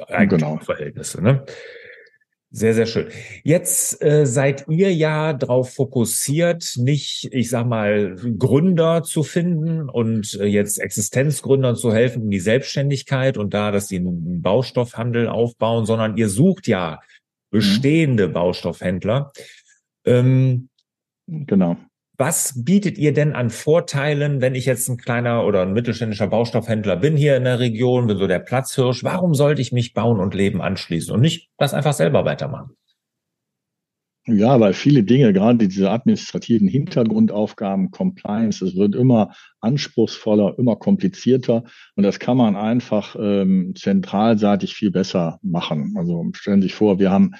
äh, 0.09 0.13
Eigentumsverhältnisse. 0.13 1.17
Genau. 1.17 1.33
Ne? 1.33 1.45
Sehr, 2.55 2.75
sehr 2.75 2.85
schön. 2.85 3.07
Jetzt 3.43 3.99
äh, 4.03 4.27
seid 4.27 4.65
ihr 4.69 4.93
ja 4.93 5.33
darauf 5.33 5.73
fokussiert, 5.73 6.75
nicht, 6.77 7.27
ich 7.31 7.49
sag 7.49 7.65
mal, 7.65 8.15
Gründer 8.37 9.01
zu 9.01 9.23
finden 9.23 9.89
und 9.89 10.35
äh, 10.35 10.45
jetzt 10.45 10.79
Existenzgründern 10.79 11.75
zu 11.75 11.91
helfen 11.91 12.25
in 12.25 12.29
die 12.29 12.39
Selbstständigkeit 12.39 13.39
und 13.39 13.55
da, 13.55 13.71
dass 13.71 13.87
sie 13.87 13.95
einen 13.95 14.43
Baustoffhandel 14.43 15.29
aufbauen, 15.29 15.87
sondern 15.87 16.15
ihr 16.15 16.29
sucht 16.29 16.67
ja 16.67 17.01
bestehende 17.49 18.27
mhm. 18.27 18.33
Baustoffhändler. 18.33 19.31
Ähm, 20.05 20.69
genau. 21.25 21.77
Was 22.25 22.63
bietet 22.63 22.97
ihr 22.97 23.11
denn 23.11 23.33
an 23.33 23.49
Vorteilen, 23.49 24.39
wenn 24.39 24.55
ich 24.55 24.65
jetzt 24.65 24.87
ein 24.87 24.95
kleiner 24.95 25.45
oder 25.45 25.63
ein 25.63 25.73
mittelständischer 25.73 26.27
Baustoffhändler 26.27 26.95
bin 26.95 27.17
hier 27.17 27.35
in 27.35 27.43
der 27.43 27.59
Region, 27.59 28.07
bin 28.07 28.17
so 28.17 28.27
der 28.27 28.39
Platzhirsch? 28.39 29.03
Warum 29.03 29.33
sollte 29.33 29.61
ich 29.61 29.73
mich 29.73 29.93
bauen 29.93 30.21
und 30.21 30.33
leben 30.33 30.61
anschließen 30.61 31.13
und 31.13 31.19
nicht 31.19 31.49
das 31.57 31.73
einfach 31.73 31.91
selber 31.91 32.23
weitermachen? 32.23 32.77
Ja, 34.25 34.57
weil 34.61 34.71
viele 34.71 35.03
Dinge, 35.03 35.33
gerade 35.33 35.67
diese 35.67 35.91
administrativen 35.91 36.69
Hintergrundaufgaben, 36.69 37.91
Compliance, 37.91 38.63
es 38.63 38.77
wird 38.77 38.95
immer 38.95 39.33
anspruchsvoller, 39.59 40.57
immer 40.57 40.77
komplizierter 40.77 41.65
und 41.97 42.03
das 42.03 42.19
kann 42.19 42.37
man 42.37 42.55
einfach 42.55 43.17
ähm, 43.19 43.73
zentralseitig 43.75 44.75
viel 44.75 44.91
besser 44.91 45.39
machen. 45.41 45.95
Also 45.97 46.25
stellen 46.31 46.61
Sie 46.61 46.67
sich 46.69 46.75
vor, 46.75 46.99
wir 46.99 47.11
haben 47.11 47.33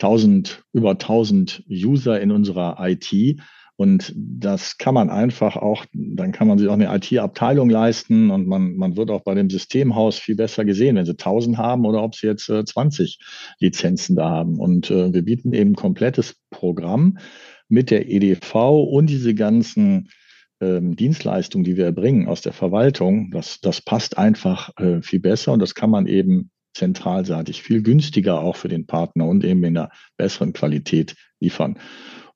1000, 0.00 0.64
über 0.72 0.90
1000 0.90 1.62
User 1.70 2.20
in 2.20 2.32
unserer 2.32 2.76
IT 2.80 3.38
und 3.76 4.12
das 4.16 4.78
kann 4.78 4.94
man 4.94 5.10
einfach 5.10 5.56
auch, 5.56 5.84
dann 5.92 6.30
kann 6.30 6.46
man 6.46 6.58
sich 6.58 6.68
auch 6.68 6.74
eine 6.74 6.94
IT-Abteilung 6.94 7.68
leisten 7.68 8.30
und 8.30 8.46
man, 8.46 8.76
man 8.76 8.96
wird 8.96 9.10
auch 9.10 9.22
bei 9.22 9.34
dem 9.34 9.50
Systemhaus 9.50 10.16
viel 10.16 10.36
besser 10.36 10.64
gesehen, 10.64 10.94
wenn 10.94 11.06
sie 11.06 11.12
1000 11.12 11.58
haben 11.58 11.84
oder 11.84 12.02
ob 12.02 12.14
sie 12.14 12.28
jetzt 12.28 12.48
äh, 12.48 12.64
20 12.64 13.18
Lizenzen 13.58 14.14
da 14.14 14.30
haben. 14.30 14.60
Und 14.60 14.92
äh, 14.92 15.12
wir 15.12 15.22
bieten 15.22 15.52
eben 15.52 15.74
komplettes 15.74 16.36
Programm 16.50 17.18
mit 17.68 17.90
der 17.90 18.08
EDV 18.08 18.54
und 18.54 19.10
diese 19.10 19.34
ganzen 19.34 20.08
ähm, 20.60 20.94
Dienstleistungen, 20.94 21.64
die 21.64 21.76
wir 21.76 21.86
erbringen 21.86 22.28
aus 22.28 22.42
der 22.42 22.52
Verwaltung. 22.52 23.32
Das, 23.32 23.60
das 23.60 23.80
passt 23.80 24.18
einfach 24.18 24.70
äh, 24.78 25.02
viel 25.02 25.20
besser 25.20 25.52
und 25.52 25.58
das 25.58 25.74
kann 25.74 25.90
man 25.90 26.06
eben 26.06 26.52
zentralseitig 26.74 27.62
viel 27.62 27.82
günstiger 27.82 28.40
auch 28.40 28.54
für 28.54 28.68
den 28.68 28.86
Partner 28.86 29.26
und 29.26 29.42
eben 29.44 29.64
in 29.64 29.76
einer 29.76 29.90
besseren 30.16 30.52
Qualität 30.52 31.16
liefern. 31.40 31.78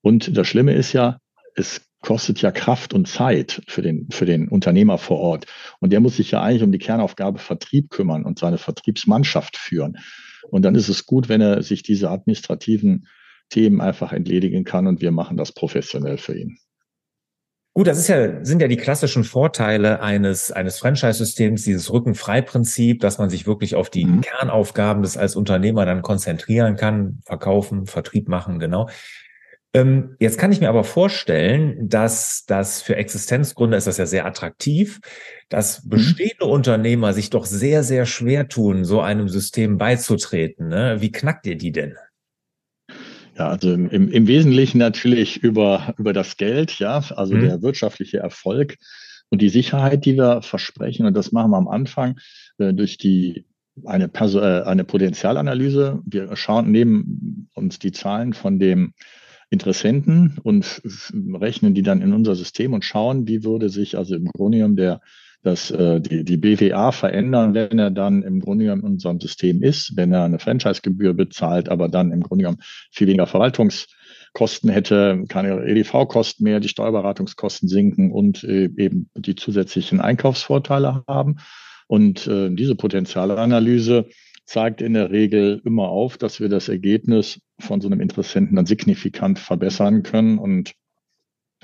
Und 0.01 0.37
das 0.37 0.47
Schlimme 0.47 0.73
ist 0.73 0.93
ja, 0.93 1.19
es 1.55 1.81
kostet 2.01 2.41
ja 2.41 2.51
Kraft 2.51 2.93
und 2.93 3.07
Zeit 3.07 3.61
für 3.67 3.81
den, 3.81 4.07
für 4.09 4.25
den 4.25 4.47
Unternehmer 4.47 4.97
vor 4.97 5.19
Ort. 5.19 5.45
Und 5.79 5.91
der 5.91 5.99
muss 5.99 6.15
sich 6.15 6.31
ja 6.31 6.41
eigentlich 6.41 6.63
um 6.63 6.71
die 6.71 6.77
Kernaufgabe 6.77 7.39
Vertrieb 7.39 7.89
kümmern 7.89 8.23
und 8.23 8.39
seine 8.39 8.57
Vertriebsmannschaft 8.57 9.57
führen. 9.57 9.97
Und 10.49 10.63
dann 10.63 10.75
ist 10.75 10.89
es 10.89 11.05
gut, 11.05 11.29
wenn 11.29 11.41
er 11.41 11.61
sich 11.61 11.83
diese 11.83 12.09
administrativen 12.09 13.07
Themen 13.49 13.81
einfach 13.81 14.13
entledigen 14.13 14.63
kann 14.63 14.87
und 14.87 15.01
wir 15.01 15.11
machen 15.11 15.37
das 15.37 15.51
professionell 15.51 16.17
für 16.17 16.37
ihn. 16.37 16.57
Gut, 17.73 17.87
das 17.87 17.99
ist 17.99 18.07
ja, 18.07 18.43
sind 18.43 18.61
ja 18.61 18.67
die 18.67 18.77
klassischen 18.77 19.23
Vorteile 19.23 20.01
eines, 20.01 20.51
eines 20.51 20.79
Franchise-Systems, 20.79 21.63
dieses 21.63 21.91
Rückenfrei-Prinzip, 21.91 22.99
dass 22.99 23.19
man 23.19 23.29
sich 23.29 23.45
wirklich 23.45 23.75
auf 23.75 23.89
die 23.89 24.05
mhm. 24.05 24.21
Kernaufgaben 24.21 25.01
des 25.01 25.17
als 25.17 25.35
Unternehmer 25.35 25.85
dann 25.85 26.01
konzentrieren 26.01 26.75
kann, 26.75 27.19
verkaufen, 27.25 27.85
Vertrieb 27.85 28.27
machen, 28.27 28.59
genau. 28.59 28.89
Ähm, 29.73 30.15
jetzt 30.19 30.39
kann 30.39 30.51
ich 30.51 30.59
mir 30.59 30.69
aber 30.69 30.83
vorstellen, 30.83 31.89
dass 31.89 32.45
das 32.47 32.81
für 32.81 32.95
Existenzgründer 32.95 33.77
ist 33.77 33.85
das 33.85 33.97
ja 33.97 34.07
sehr 34.07 34.25
attraktiv, 34.25 34.99
dass 35.47 35.83
mhm. 35.83 35.89
bestehende 35.89 36.45
mhm. 36.45 36.51
Unternehmer 36.51 37.13
sich 37.13 37.29
doch 37.29 37.45
sehr, 37.45 37.83
sehr 37.83 38.05
schwer 38.05 38.47
tun, 38.47 38.83
so 38.83 39.01
einem 39.01 39.29
System 39.29 39.77
beizutreten. 39.77 40.69
Ne? 40.69 40.97
Wie 41.01 41.11
knackt 41.11 41.45
ihr 41.45 41.55
die 41.55 41.71
denn? 41.71 41.95
Ja, 43.37 43.49
also 43.49 43.71
im, 43.71 44.11
im 44.11 44.27
Wesentlichen 44.27 44.79
natürlich 44.79 45.43
über, 45.43 45.93
über 45.97 46.13
das 46.13 46.35
Geld, 46.35 46.79
ja, 46.79 47.03
also 47.15 47.35
mhm. 47.35 47.41
der 47.41 47.61
wirtschaftliche 47.61 48.17
Erfolg 48.17 48.75
und 49.29 49.41
die 49.41 49.49
Sicherheit, 49.49 50.03
die 50.03 50.17
wir 50.17 50.41
versprechen. 50.41 51.05
Und 51.05 51.13
das 51.13 51.31
machen 51.31 51.51
wir 51.51 51.57
am 51.57 51.67
Anfang 51.67 52.19
äh, 52.57 52.73
durch 52.73 52.97
die 52.97 53.45
eine, 53.85 54.09
Perso 54.09 54.39
äh, 54.39 54.63
eine 54.63 54.83
Potenzialanalyse. 54.83 56.01
Wir 56.05 56.35
schauen, 56.35 56.71
nehmen 56.71 57.49
uns 57.53 57.79
die 57.79 57.91
Zahlen 57.91 58.33
von 58.33 58.59
dem 58.59 58.93
Interessenten 59.49 60.37
und 60.43 60.81
rechnen 61.33 61.73
die 61.73 61.81
dann 61.81 62.01
in 62.01 62.13
unser 62.13 62.35
System 62.35 62.73
und 62.73 62.85
schauen, 62.85 63.27
wie 63.27 63.43
würde 63.43 63.69
sich 63.69 63.97
also 63.97 64.15
im 64.15 64.25
Grunde 64.25 64.59
genommen 64.59 64.75
der, 64.75 65.01
das, 65.41 65.71
äh, 65.71 65.99
die, 66.01 66.23
die 66.23 66.37
BWA 66.37 66.91
verändern, 66.91 67.53
wenn 67.55 67.79
er 67.79 67.89
dann 67.89 68.21
im 68.21 68.41
Grunde 68.41 68.65
genommen 68.65 68.83
in 68.83 68.93
unserem 68.93 69.19
System 69.19 69.63
ist, 69.63 69.95
wenn 69.95 70.13
er 70.13 70.23
eine 70.23 70.37
Franchise-Gebühr 70.37 71.13
bezahlt, 71.13 71.69
aber 71.69 71.89
dann 71.89 72.11
im 72.11 72.21
Grunde 72.21 72.43
genommen 72.43 72.61
viel 72.91 73.07
weniger 73.07 73.25
Verwaltungskosten 73.25 74.69
hätte, 74.69 75.23
keine 75.29 75.63
EDV-Kosten 75.65 76.43
mehr, 76.43 76.59
die 76.59 76.69
Steuerberatungskosten 76.69 77.67
sinken 77.67 78.11
und 78.11 78.43
äh, 78.43 78.69
eben 78.77 79.09
die 79.15 79.35
zusätzlichen 79.35 79.99
Einkaufsvorteile 79.99 81.03
haben. 81.07 81.37
Und 81.87 82.27
äh, 82.27 82.51
diese 82.51 82.75
Potenzialanalyse 82.75 84.05
zeigt 84.49 84.81
in 84.81 84.95
der 84.95 85.11
Regel 85.11 85.61
immer 85.63 85.89
auf, 85.89 86.17
dass 86.17 86.39
wir 86.39 86.49
das 86.49 86.69
Ergebnis 86.69 87.39
von 87.59 87.81
so 87.81 87.87
einem 87.87 88.01
Interessenten 88.01 88.55
dann 88.55 88.65
signifikant 88.65 89.37
verbessern 89.37 90.01
können. 90.01 90.39
Und 90.39 90.73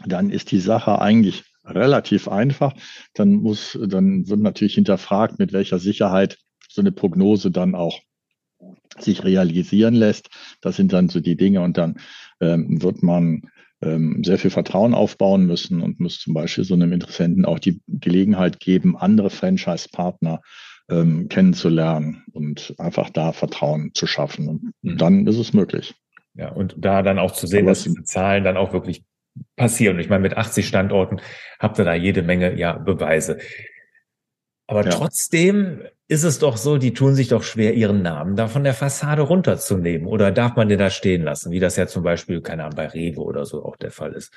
dann 0.05 0.29
ist 0.29 0.51
die 0.51 0.59
Sache 0.59 1.01
eigentlich 1.01 1.45
relativ 1.65 2.27
einfach. 2.27 2.75
Dann 3.15 3.33
muss, 3.33 3.75
dann 3.87 4.29
wird 4.29 4.39
natürlich 4.39 4.75
hinterfragt, 4.75 5.39
mit 5.39 5.51
welcher 5.51 5.79
Sicherheit 5.79 6.37
so 6.69 6.81
eine 6.81 6.91
Prognose 6.91 7.49
dann 7.49 7.73
auch 7.73 8.01
sich 8.99 9.23
realisieren 9.23 9.95
lässt. 9.95 10.29
Das 10.61 10.75
sind 10.75 10.93
dann 10.93 11.09
so 11.09 11.21
die 11.21 11.35
Dinge. 11.35 11.61
Und 11.61 11.77
dann 11.77 11.95
ähm, 12.39 12.83
wird 12.83 13.01
man 13.01 13.49
ähm, 13.81 14.23
sehr 14.23 14.37
viel 14.37 14.51
Vertrauen 14.51 14.93
aufbauen 14.93 15.47
müssen 15.47 15.81
und 15.81 15.99
muss 15.99 16.19
zum 16.19 16.35
Beispiel 16.35 16.63
so 16.63 16.75
einem 16.75 16.93
Interessenten 16.93 17.45
auch 17.45 17.57
die 17.57 17.81
Gelegenheit 17.87 18.59
geben, 18.59 18.95
andere 18.95 19.31
Franchise-Partner 19.31 20.41
ähm, 20.89 21.27
kennenzulernen 21.29 22.23
und 22.33 22.75
einfach 22.77 23.09
da 23.09 23.31
Vertrauen 23.31 23.91
zu 23.93 24.07
schaffen. 24.07 24.47
Und 24.47 24.73
mhm. 24.81 24.97
dann 24.97 25.27
ist 25.27 25.37
es 25.37 25.53
möglich. 25.53 25.95
Ja, 26.33 26.49
und 26.49 26.75
da 26.77 27.01
dann 27.01 27.19
auch 27.19 27.31
zu 27.31 27.47
sehen, 27.47 27.65
Aber 27.65 27.71
dass 27.71 27.83
diese 27.83 28.03
Zahlen 28.03 28.43
dann 28.43 28.57
auch 28.57 28.73
wirklich 28.73 29.03
passieren. 29.55 29.99
Ich 29.99 30.09
meine, 30.09 30.21
mit 30.21 30.37
80 30.37 30.67
Standorten 30.67 31.21
habt 31.59 31.79
ihr 31.79 31.85
da 31.85 31.93
jede 31.93 32.23
Menge 32.23 32.57
ja 32.57 32.73
Beweise. 32.73 33.37
Aber 34.67 34.83
ja. 34.83 34.91
trotzdem 34.91 35.81
ist 36.07 36.23
es 36.23 36.39
doch 36.39 36.57
so, 36.57 36.77
die 36.77 36.93
tun 36.93 37.15
sich 37.15 37.29
doch 37.29 37.43
schwer, 37.43 37.73
ihren 37.73 38.01
Namen 38.01 38.35
da 38.35 38.47
von 38.47 38.63
der 38.63 38.73
Fassade 38.73 39.23
runterzunehmen. 39.23 40.07
Oder 40.07 40.31
darf 40.31 40.55
man 40.55 40.69
den 40.69 40.79
da 40.79 40.89
stehen 40.89 41.23
lassen, 41.23 41.51
wie 41.51 41.59
das 41.59 41.75
ja 41.75 41.87
zum 41.87 42.03
Beispiel, 42.03 42.41
keine 42.41 42.63
Ahnung, 42.63 42.75
bei 42.75 42.87
Rewe 42.87 43.21
oder 43.21 43.45
so 43.45 43.63
auch 43.63 43.75
der 43.75 43.91
Fall 43.91 44.13
ist? 44.13 44.33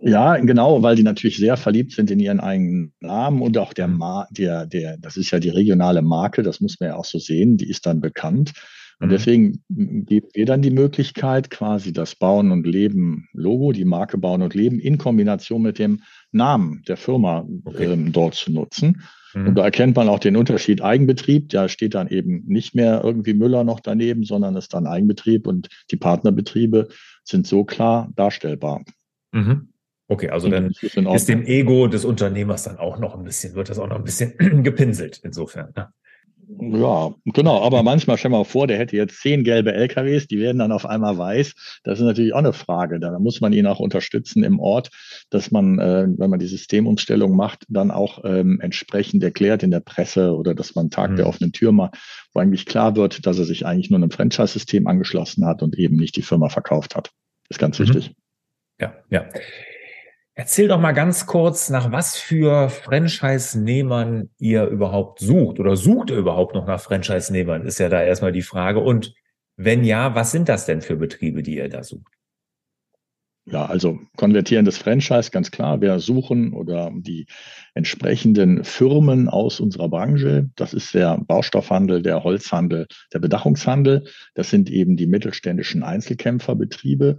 Ja, 0.00 0.36
genau, 0.36 0.82
weil 0.82 0.96
die 0.96 1.02
natürlich 1.02 1.36
sehr 1.36 1.56
verliebt 1.56 1.92
sind 1.92 2.10
in 2.10 2.20
ihren 2.20 2.40
eigenen 2.40 2.92
Namen 3.00 3.40
und 3.40 3.56
auch 3.56 3.72
der, 3.72 3.88
Ma 3.88 4.26
der, 4.30 4.66
der, 4.66 4.98
das 4.98 5.16
ist 5.16 5.30
ja 5.30 5.38
die 5.38 5.50
regionale 5.50 6.02
Marke, 6.02 6.42
das 6.42 6.60
muss 6.60 6.76
man 6.80 6.90
ja 6.90 6.96
auch 6.96 7.04
so 7.04 7.18
sehen, 7.18 7.56
die 7.56 7.68
ist 7.68 7.86
dann 7.86 8.00
bekannt. 8.00 8.52
Und 9.00 9.08
mhm. 9.08 9.10
deswegen 9.10 9.64
geben 9.68 10.28
wir 10.34 10.46
dann 10.46 10.62
die 10.62 10.70
Möglichkeit, 10.70 11.50
quasi 11.50 11.92
das 11.92 12.14
Bauen 12.14 12.52
und 12.52 12.66
Leben 12.66 13.28
Logo, 13.32 13.72
die 13.72 13.84
Marke 13.84 14.18
Bauen 14.18 14.42
und 14.42 14.54
Leben 14.54 14.78
in 14.78 14.98
Kombination 14.98 15.62
mit 15.62 15.78
dem 15.78 16.02
Namen 16.32 16.82
der 16.86 16.96
Firma 16.96 17.46
okay. 17.64 17.92
ähm, 17.92 18.12
dort 18.12 18.34
zu 18.34 18.52
nutzen. 18.52 19.02
Mhm. 19.34 19.48
Und 19.48 19.54
da 19.56 19.64
erkennt 19.64 19.96
man 19.96 20.08
auch 20.08 20.20
den 20.20 20.36
Unterschied 20.36 20.82
Eigenbetrieb. 20.82 21.48
Da 21.48 21.68
steht 21.68 21.94
dann 21.94 22.08
eben 22.08 22.44
nicht 22.46 22.74
mehr 22.74 23.02
irgendwie 23.02 23.34
Müller 23.34 23.64
noch 23.64 23.80
daneben, 23.80 24.24
sondern 24.24 24.56
ist 24.56 24.74
dann 24.74 24.86
Eigenbetrieb 24.86 25.46
und 25.46 25.68
die 25.90 25.96
Partnerbetriebe 25.96 26.88
sind 27.24 27.46
so 27.46 27.64
klar 27.64 28.12
darstellbar. 28.14 28.84
Mhm. 29.32 29.73
Okay, 30.06 30.28
also 30.28 30.48
dann 30.48 30.72
ist 31.14 31.28
dem 31.28 31.46
Ego 31.46 31.86
des 31.86 32.04
Unternehmers 32.04 32.64
dann 32.64 32.78
auch 32.78 32.98
noch 32.98 33.16
ein 33.16 33.24
bisschen, 33.24 33.54
wird 33.54 33.70
das 33.70 33.78
auch 33.78 33.88
noch 33.88 33.96
ein 33.96 34.04
bisschen 34.04 34.34
gepinselt 34.62 35.20
insofern. 35.24 35.72
Ne? 35.74 35.88
Ja, 36.60 37.14
genau. 37.24 37.62
Aber 37.62 37.82
manchmal 37.82 38.18
stell 38.18 38.30
mal 38.30 38.44
vor, 38.44 38.66
der 38.66 38.78
hätte 38.78 38.96
jetzt 38.96 39.20
zehn 39.20 39.44
gelbe 39.44 39.72
LKWs, 39.72 40.26
die 40.26 40.38
werden 40.38 40.58
dann 40.58 40.72
auf 40.72 40.86
einmal 40.86 41.16
weiß. 41.16 41.80
Das 41.84 41.98
ist 41.98 42.04
natürlich 42.04 42.34
auch 42.34 42.38
eine 42.38 42.52
Frage. 42.52 43.00
Da 43.00 43.18
muss 43.18 43.40
man 43.40 43.52
ihn 43.52 43.66
auch 43.66 43.80
unterstützen 43.80 44.44
im 44.44 44.60
Ort, 44.60 44.90
dass 45.30 45.50
man, 45.50 45.78
äh, 45.78 46.06
wenn 46.06 46.30
man 46.30 46.38
die 46.38 46.46
Systemumstellung 46.46 47.34
macht, 47.34 47.64
dann 47.68 47.90
auch 47.90 48.24
ähm, 48.24 48.60
entsprechend 48.60 49.22
erklärt 49.22 49.62
in 49.62 49.70
der 49.70 49.80
Presse 49.80 50.34
oder 50.34 50.54
dass 50.54 50.74
man 50.74 50.90
Tag 50.90 51.12
mhm. 51.12 51.16
der 51.16 51.26
offenen 51.26 51.52
Tür 51.52 51.72
macht, 51.72 51.96
wo 52.32 52.40
eigentlich 52.40 52.66
klar 52.66 52.96
wird, 52.96 53.26
dass 53.26 53.38
er 53.38 53.44
sich 53.44 53.66
eigentlich 53.66 53.90
nur 53.90 53.98
einem 53.98 54.10
Franchise-System 54.10 54.86
angeschlossen 54.86 55.46
hat 55.46 55.62
und 55.62 55.78
eben 55.78 55.96
nicht 55.96 56.16
die 56.16 56.22
Firma 56.22 56.48
verkauft 56.48 56.94
hat. 56.94 57.10
Das 57.48 57.56
ist 57.56 57.58
ganz 57.58 57.78
mhm. 57.78 57.84
wichtig. 57.84 58.14
Ja, 58.80 58.94
ja. 59.08 59.26
Erzähl 60.36 60.66
doch 60.66 60.80
mal 60.80 60.92
ganz 60.92 61.26
kurz, 61.26 61.70
nach 61.70 61.92
was 61.92 62.16
für 62.16 62.68
Franchise-Nehmern 62.68 64.30
ihr 64.38 64.66
überhaupt 64.66 65.20
sucht 65.20 65.60
oder 65.60 65.76
sucht 65.76 66.10
ihr 66.10 66.16
überhaupt 66.16 66.56
noch 66.56 66.66
nach 66.66 66.80
Franchise-Nehmern, 66.80 67.62
ist 67.62 67.78
ja 67.78 67.88
da 67.88 68.02
erstmal 68.02 68.32
die 68.32 68.42
Frage. 68.42 68.80
Und 68.80 69.14
wenn 69.56 69.84
ja, 69.84 70.16
was 70.16 70.32
sind 70.32 70.48
das 70.48 70.66
denn 70.66 70.82
für 70.82 70.96
Betriebe, 70.96 71.44
die 71.44 71.56
ihr 71.56 71.68
da 71.68 71.84
sucht? 71.84 72.12
Ja, 73.46 73.66
also 73.66 74.00
konvertierendes 74.16 74.78
Franchise, 74.78 75.30
ganz 75.30 75.50
klar. 75.50 75.80
Wir 75.80 76.00
suchen 76.00 76.54
oder 76.54 76.90
die 76.94 77.26
entsprechenden 77.74 78.64
Firmen 78.64 79.28
aus 79.28 79.60
unserer 79.60 79.88
Branche. 79.88 80.50
Das 80.56 80.72
ist 80.72 80.94
der 80.94 81.18
Baustoffhandel, 81.18 82.02
der 82.02 82.24
Holzhandel, 82.24 82.86
der 83.12 83.18
Bedachungshandel. 83.18 84.08
Das 84.34 84.48
sind 84.48 84.70
eben 84.70 84.96
die 84.96 85.06
mittelständischen 85.06 85.82
Einzelkämpferbetriebe. 85.82 87.18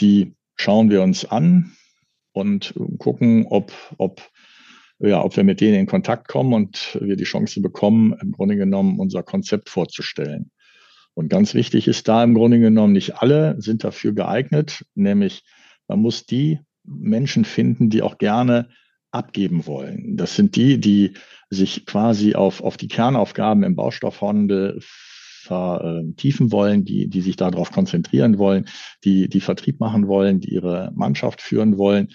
Die 0.00 0.34
schauen 0.56 0.90
wir 0.90 1.00
uns 1.00 1.24
an, 1.24 1.72
und 2.32 2.74
gucken, 2.98 3.46
ob, 3.48 3.72
ob, 3.98 4.22
ja, 4.98 5.22
ob 5.22 5.36
wir 5.36 5.44
mit 5.44 5.60
denen 5.60 5.80
in 5.80 5.86
Kontakt 5.86 6.28
kommen 6.28 6.52
und 6.52 6.98
wir 7.00 7.16
die 7.16 7.24
Chance 7.24 7.60
bekommen, 7.60 8.16
im 8.20 8.32
Grunde 8.32 8.56
genommen 8.56 8.98
unser 8.98 9.22
Konzept 9.22 9.68
vorzustellen. 9.68 10.50
Und 11.14 11.28
ganz 11.28 11.54
wichtig 11.54 11.88
ist 11.88 12.08
da 12.08 12.24
im 12.24 12.34
Grunde 12.34 12.58
genommen, 12.58 12.94
nicht 12.94 13.16
alle 13.16 13.60
sind 13.60 13.84
dafür 13.84 14.12
geeignet, 14.12 14.84
nämlich 14.94 15.44
man 15.88 16.00
muss 16.00 16.24
die 16.24 16.58
Menschen 16.84 17.44
finden, 17.44 17.90
die 17.90 18.02
auch 18.02 18.18
gerne 18.18 18.68
abgeben 19.10 19.66
wollen. 19.66 20.16
Das 20.16 20.36
sind 20.36 20.56
die, 20.56 20.80
die 20.80 21.12
sich 21.50 21.84
quasi 21.84 22.34
auf, 22.34 22.62
auf 22.62 22.78
die 22.78 22.88
Kernaufgaben 22.88 23.62
im 23.62 23.76
Baustoffhandel 23.76 24.80
vertiefen 25.42 26.52
wollen, 26.52 26.84
die, 26.84 27.08
die 27.08 27.20
sich 27.20 27.36
darauf 27.36 27.70
konzentrieren 27.72 28.38
wollen, 28.38 28.66
die, 29.04 29.28
die 29.28 29.40
Vertrieb 29.40 29.80
machen 29.80 30.06
wollen, 30.06 30.40
die 30.40 30.54
ihre 30.54 30.92
Mannschaft 30.94 31.40
führen 31.40 31.78
wollen. 31.78 32.08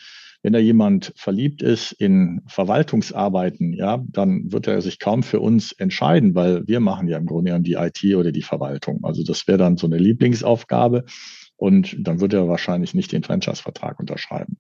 Wenn 0.44 0.54
da 0.54 0.60
jemand 0.60 1.12
verliebt 1.16 1.62
ist 1.62 1.92
in 1.94 2.42
Verwaltungsarbeiten, 2.48 3.74
ja, 3.74 4.04
dann 4.08 4.52
wird 4.52 4.68
er 4.68 4.82
sich 4.82 5.00
kaum 5.00 5.24
für 5.24 5.40
uns 5.40 5.72
entscheiden, 5.74 6.36
weil 6.36 6.66
wir 6.68 6.80
machen 6.80 7.08
ja 7.08 7.18
im 7.18 7.26
Grunde 7.26 7.50
genommen 7.50 7.64
die 7.64 7.74
IT 7.74 8.16
oder 8.16 8.32
die 8.32 8.44
Verwaltung. 8.44 9.04
Also 9.04 9.24
das 9.24 9.48
wäre 9.48 9.58
dann 9.58 9.78
so 9.78 9.88
eine 9.88 9.98
Lieblingsaufgabe 9.98 11.06
und 11.58 11.98
dann 12.00 12.22
wird 12.22 12.34
er 12.34 12.48
wahrscheinlich 12.48 12.94
nicht 12.94 13.12
den 13.12 13.24
Franchise-Vertrag 13.24 14.00
unterschreiben. 14.00 14.58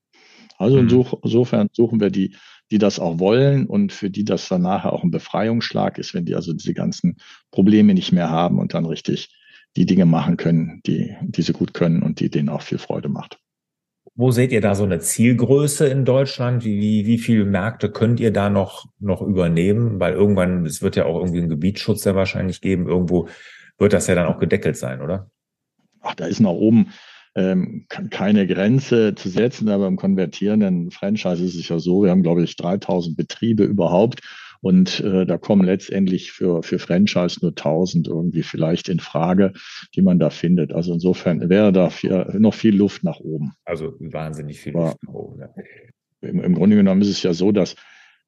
Also 0.57 0.81
mhm. 0.81 1.05
insofern 1.23 1.69
suchen 1.71 1.99
wir 1.99 2.09
die 2.09 2.35
die 2.71 2.77
das 2.77 2.99
auch 2.99 3.19
wollen 3.19 3.65
und 3.65 3.91
für 3.91 4.09
die 4.09 4.25
das 4.25 4.47
dann 4.49 4.61
nachher 4.61 4.93
auch 4.93 5.03
ein 5.03 5.11
Befreiungsschlag 5.11 5.97
ist, 5.97 6.13
wenn 6.13 6.25
die 6.25 6.35
also 6.35 6.53
diese 6.53 6.73
ganzen 6.73 7.17
Probleme 7.51 7.93
nicht 7.93 8.11
mehr 8.11 8.29
haben 8.29 8.59
und 8.59 8.73
dann 8.73 8.85
richtig 8.85 9.33
die 9.75 9.85
Dinge 9.85 10.05
machen 10.05 10.37
können, 10.37 10.81
die, 10.85 11.15
die 11.21 11.41
sie 11.41 11.53
gut 11.53 11.73
können 11.73 12.01
und 12.01 12.19
die 12.19 12.29
denen 12.29 12.49
auch 12.49 12.61
viel 12.61 12.77
Freude 12.79 13.09
macht. 13.09 13.39
Wo 14.15 14.31
seht 14.31 14.51
ihr 14.51 14.61
da 14.61 14.73
so 14.73 14.83
eine 14.83 14.99
Zielgröße 14.99 15.87
in 15.87 16.03
Deutschland? 16.03 16.65
Wie, 16.65 16.81
wie, 16.81 17.05
wie 17.05 17.17
viele 17.19 17.45
Märkte 17.45 17.91
könnt 17.91 18.19
ihr 18.19 18.33
da 18.33 18.49
noch, 18.49 18.87
noch 18.99 19.21
übernehmen? 19.21 19.99
Weil 19.99 20.13
irgendwann, 20.13 20.65
es 20.65 20.81
wird 20.81 20.95
ja 20.95 21.05
auch 21.05 21.19
irgendwie 21.19 21.37
einen 21.37 21.49
Gebietsschutz 21.49 22.03
ja 22.03 22.15
wahrscheinlich 22.15 22.61
geben. 22.61 22.87
Irgendwo 22.87 23.27
wird 23.77 23.93
das 23.93 24.07
ja 24.07 24.15
dann 24.15 24.25
auch 24.25 24.39
gedeckelt 24.39 24.75
sein, 24.75 25.01
oder? 25.01 25.29
Ach, 26.01 26.15
da 26.15 26.25
ist 26.25 26.39
nach 26.39 26.49
oben 26.49 26.87
ähm, 27.37 27.85
keine 28.09 28.47
Grenze 28.47 29.13
zu 29.13 29.29
setzen, 29.29 29.69
aber 29.69 29.87
im 29.87 29.95
konvertierenden 29.95 30.89
Franchise 30.89 31.43
ist 31.45 31.55
es 31.55 31.69
ja 31.69 31.77
so, 31.77 32.03
wir 32.03 32.09
haben, 32.09 32.23
glaube 32.23 32.43
ich, 32.43 32.55
3000 32.57 33.15
Betriebe 33.15 33.63
überhaupt. 33.63 34.21
Und 34.59 35.01
äh, 35.01 35.27
da 35.27 35.37
kommen 35.37 35.63
letztendlich 35.63 36.31
für, 36.31 36.63
für 36.63 36.79
Franchise 36.79 37.37
nur 37.43 37.51
1000 37.51 38.07
irgendwie 38.07 38.41
vielleicht 38.41 38.89
in 38.89 38.99
Frage, 38.99 39.53
die 39.95 40.01
man 40.01 40.17
da 40.17 40.31
findet. 40.31 40.73
Also 40.73 40.93
insofern 40.93 41.47
wäre 41.47 41.71
da 41.71 41.91
viel, 41.91 42.25
noch 42.39 42.55
viel 42.55 42.75
Luft 42.75 43.03
nach 43.03 43.19
oben. 43.19 43.53
Also 43.65 43.93
wahnsinnig 43.99 44.59
viel 44.59 44.75
Aber 44.75 44.85
Luft 44.85 45.03
nach 45.03 45.13
oben. 45.13 45.39
Ja. 45.41 45.49
Im, 46.21 46.43
Im 46.43 46.55
Grunde 46.55 46.75
genommen 46.75 47.03
ist 47.03 47.09
es 47.09 47.21
ja 47.21 47.35
so, 47.35 47.51
dass 47.51 47.75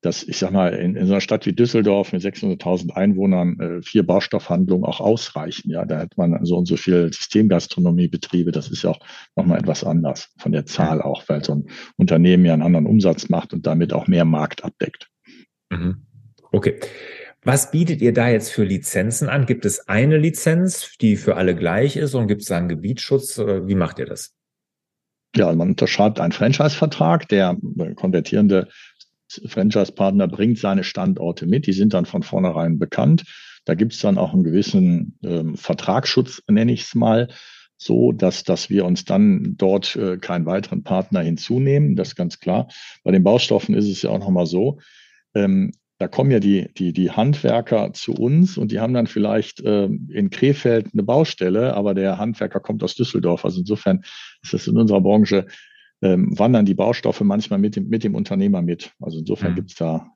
dass 0.02 0.24
ich 0.24 0.38
sag 0.38 0.52
mal, 0.52 0.74
in, 0.74 0.96
in 0.96 1.08
so 1.08 1.14
einer 1.14 1.22
Stadt 1.22 1.46
wie 1.46 1.54
Düsseldorf 1.54 2.14
mit 2.14 2.22
600.000 2.22 2.92
Einwohnern 2.92 3.60
äh, 3.60 3.82
vier 3.82 4.06
Baustoffhandlungen 4.06 4.86
auch 4.86 5.02
ausreichen. 5.02 5.70
Ja, 5.72 5.86
da 5.86 6.00
hat 6.00 6.18
man 6.18 6.46
so 6.46 6.58
und 6.58 6.68
so 6.68 6.78
viel 6.78 7.12
Systemgastronomiebetriebe. 7.12 8.52
Das 8.52 8.70
ist 8.70 8.84
ja 8.84 8.92
auch 8.92 9.00
nochmal 9.36 9.60
etwas 9.60 9.84
anders 9.84 10.30
von 10.38 10.52
der 10.52 10.66
Zahl 10.66 11.02
auch, 11.02 11.24
weil 11.28 11.44
so 11.44 11.54
ein 11.54 11.70
Unternehmen 11.98 12.46
ja 12.46 12.54
einen 12.54 12.62
anderen 12.62 12.86
Umsatz 12.86 13.30
macht 13.30 13.54
und 13.54 13.68
damit 13.68 13.92
auch 13.92 14.08
mehr 14.08 14.26
Markt 14.26 14.64
abdeckt. 14.64 15.10
Mhm. 15.70 16.06
Okay. 16.52 16.80
Was 17.44 17.72
bietet 17.72 18.02
ihr 18.02 18.14
da 18.14 18.30
jetzt 18.30 18.52
für 18.52 18.64
Lizenzen 18.64 19.30
an? 19.30 19.46
Gibt 19.46 19.66
es 19.66 19.88
eine 19.88 20.18
Lizenz, 20.18 20.98
die 21.00 21.16
für 21.16 21.36
alle 21.36 21.56
gleich 21.56 21.96
ist 21.96 22.14
und 22.14 22.28
gibt 22.28 22.42
es 22.42 22.48
da 22.48 22.58
einen 22.58 22.68
Gebietsschutz? 22.68 23.38
Wie 23.38 23.76
macht 23.76 24.00
ihr 24.00 24.06
das? 24.06 24.36
Ja, 25.36 25.54
man 25.54 25.70
unterschreibt 25.70 26.20
einen 26.20 26.32
Franchise-Vertrag. 26.32 27.28
Der 27.30 27.56
konvertierende 27.96 28.68
Franchise-Partner 29.46 30.28
bringt 30.28 30.58
seine 30.58 30.84
Standorte 30.84 31.46
mit. 31.46 31.68
Die 31.68 31.74
sind 31.74 31.94
dann 31.94 32.06
von 32.06 32.24
vornherein 32.24 32.80
bekannt. 32.80 33.26
Da 33.66 33.76
gibt 33.76 33.94
es 33.94 34.00
dann 34.00 34.18
auch 34.18 34.34
einen 34.34 34.44
gewissen 34.44 35.18
ähm, 35.24 35.56
Vertragsschutz, 35.56 36.42
nenne 36.48 36.72
ich 36.72 36.84
es 36.84 36.96
mal, 36.96 37.28
so 37.78 38.12
dass, 38.12 38.44
dass 38.44 38.70
wir 38.70 38.86
uns 38.86 39.06
dann 39.06 39.56
dort 39.58 39.96
äh, 39.96 40.18
keinen 40.18 40.46
weiteren 40.46 40.84
Partner 40.84 41.22
hinzunehmen. 41.22 41.96
Das 41.96 42.10
ist 42.10 42.16
ganz 42.16 42.40
klar. 42.40 42.68
Bei 43.04 43.12
den 43.12 43.24
Baustoffen 43.24 43.76
ist 43.76 43.88
es 43.88 44.02
ja 44.02 44.10
auch 44.10 44.20
nochmal 44.20 44.46
so. 44.46 44.80
Ähm, 45.36 45.72
da 46.00 46.08
kommen 46.08 46.32
ja 46.32 46.40
die, 46.40 46.74
die, 46.78 46.94
die 46.94 47.12
Handwerker 47.12 47.92
zu 47.94 48.14
uns 48.14 48.58
und 48.58 48.72
die 48.72 48.80
haben 48.80 48.94
dann 48.94 49.08
vielleicht 49.08 49.60
äh, 49.60 49.86
in 49.86 50.30
Krefeld 50.30 50.88
eine 50.94 51.04
Baustelle, 51.04 51.74
aber 51.74 51.94
der 51.94 52.18
Handwerker 52.18 52.62
kommt 52.62 52.84
aus 52.84 52.96
Düsseldorf. 52.96 53.44
Also 53.44 53.60
insofern 53.60 54.04
ist 54.42 54.54
es 54.54 54.68
in 54.68 54.78
unserer 54.78 55.02
Branche, 55.02 55.46
ähm, 56.02 56.38
wandern 56.38 56.66
die 56.66 56.76
Baustoffe 56.76 57.22
manchmal 57.22 57.60
mit 57.60 57.76
dem, 57.76 57.90
mit 57.90 58.04
dem 58.04 58.16
Unternehmer 58.16 58.62
mit. 58.62 58.92
Also 59.00 59.20
insofern 59.20 59.52
mhm. 59.52 59.56
gibt's 59.56 59.76
da, 59.76 60.12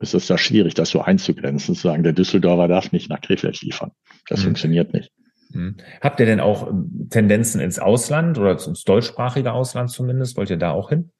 ist 0.00 0.14
es 0.14 0.26
da 0.26 0.38
schwierig, 0.38 0.74
das 0.74 0.90
so 0.90 1.00
einzugrenzen, 1.00 1.74
zu 1.74 1.80
sagen, 1.80 2.02
der 2.02 2.12
Düsseldorfer 2.12 2.68
darf 2.68 2.92
nicht 2.92 3.10
nach 3.10 3.20
Krefeld 3.20 3.60
liefern. 3.60 3.92
Das 4.28 4.40
mhm. 4.40 4.44
funktioniert 4.44 4.92
nicht. 4.92 5.12
Mhm. 5.52 5.76
Habt 6.00 6.20
ihr 6.20 6.26
denn 6.26 6.40
auch 6.40 6.72
Tendenzen 7.10 7.60
ins 7.60 7.78
Ausland 7.78 8.38
oder 8.38 8.52
ins 8.52 8.84
deutschsprachige 8.84 9.52
Ausland 9.52 9.90
zumindest? 9.90 10.36
Wollt 10.36 10.50
ihr 10.50 10.56
da 10.56 10.70
auch 10.70 10.90
hin? 10.90 11.10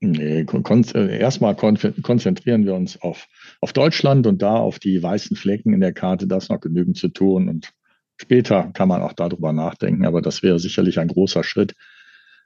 Nee, 0.00 0.44
kon 0.44 0.84
äh, 0.94 1.18
erstmal 1.18 1.56
kon 1.56 1.76
konzentrieren 2.02 2.64
wir 2.64 2.74
uns 2.74 3.02
auf, 3.02 3.26
auf 3.60 3.72
Deutschland 3.72 4.28
und 4.28 4.42
da 4.42 4.54
auf 4.54 4.78
die 4.78 5.02
weißen 5.02 5.36
Flecken 5.36 5.72
in 5.74 5.80
der 5.80 5.92
Karte, 5.92 6.28
da 6.28 6.36
ist 6.36 6.50
noch 6.50 6.60
genügend 6.60 6.96
zu 6.96 7.08
tun. 7.08 7.48
Und 7.48 7.72
später 8.16 8.70
kann 8.74 8.88
man 8.88 9.02
auch 9.02 9.12
darüber 9.12 9.52
nachdenken, 9.52 10.06
aber 10.06 10.22
das 10.22 10.44
wäre 10.44 10.60
sicherlich 10.60 11.00
ein 11.00 11.08
großer 11.08 11.42
Schritt, 11.42 11.74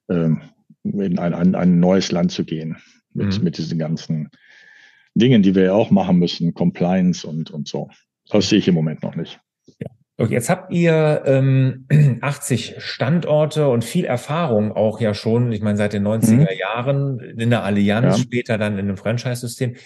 ähm, 0.08 0.40
in 0.84 1.18
ein, 1.18 1.34
ein, 1.34 1.54
ein 1.54 1.80
neues 1.80 2.12
Land 2.12 2.32
zu 2.32 2.44
gehen 2.44 2.76
mit, 3.12 3.38
mhm. 3.38 3.44
mit 3.44 3.58
diesen 3.58 3.78
ganzen 3.78 4.30
Dingen, 5.14 5.42
die 5.42 5.54
wir 5.54 5.64
ja 5.64 5.72
auch 5.72 5.90
machen 5.90 6.18
müssen, 6.18 6.54
Compliance 6.54 7.26
und, 7.26 7.50
und 7.50 7.68
so. 7.68 7.90
Das 8.30 8.48
sehe 8.48 8.58
ich 8.58 8.68
im 8.68 8.74
Moment 8.74 9.02
noch 9.02 9.14
nicht. 9.14 9.40
Ja. 9.78 9.90
Okay, 10.18 10.34
jetzt 10.34 10.50
habt 10.50 10.72
ihr 10.72 11.22
ähm, 11.26 11.86
80 12.20 12.76
Standorte 12.78 13.68
und 13.68 13.84
viel 13.84 14.04
Erfahrung 14.04 14.72
auch 14.72 15.00
ja 15.00 15.14
schon, 15.14 15.52
ich 15.52 15.62
meine, 15.62 15.76
seit 15.76 15.94
den 15.94 16.06
90er 16.06 16.32
mhm. 16.32 16.58
Jahren 16.58 17.20
in 17.20 17.50
der 17.50 17.64
Allianz, 17.64 18.18
ja. 18.18 18.22
später 18.22 18.58
dann 18.58 18.74
in 18.74 18.86
einem 18.86 18.96
Franchise-System. 18.96 19.76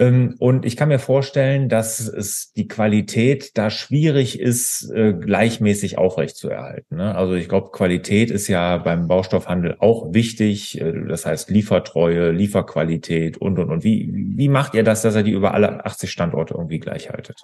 Ähm, 0.00 0.34
und 0.38 0.64
ich 0.64 0.76
kann 0.76 0.88
mir 0.88 0.98
vorstellen, 0.98 1.68
dass 1.68 2.00
es 2.00 2.54
die 2.54 2.66
Qualität 2.66 3.58
da 3.58 3.68
schwierig 3.68 4.40
ist, 4.40 4.90
äh, 4.90 5.12
gleichmäßig 5.12 5.98
aufrechtzuerhalten. 5.98 6.96
Ne? 6.96 7.14
Also 7.14 7.34
ich 7.34 7.50
glaube, 7.50 7.70
Qualität 7.70 8.30
ist 8.30 8.48
ja 8.48 8.78
beim 8.78 9.08
Baustoffhandel 9.08 9.76
auch 9.78 10.14
wichtig. 10.14 10.80
Äh, 10.80 11.06
das 11.06 11.26
heißt 11.26 11.50
Liefertreue, 11.50 12.30
Lieferqualität 12.30 13.36
und, 13.36 13.58
und, 13.58 13.68
und. 13.68 13.84
Wie, 13.84 14.10
wie 14.14 14.48
macht 14.48 14.74
ihr 14.74 14.84
das, 14.84 15.02
dass 15.02 15.16
ihr 15.16 15.22
die 15.22 15.32
über 15.32 15.52
alle 15.52 15.84
80 15.84 16.10
Standorte 16.10 16.54
irgendwie 16.54 16.80
gleich 16.80 17.10
haltet? 17.10 17.42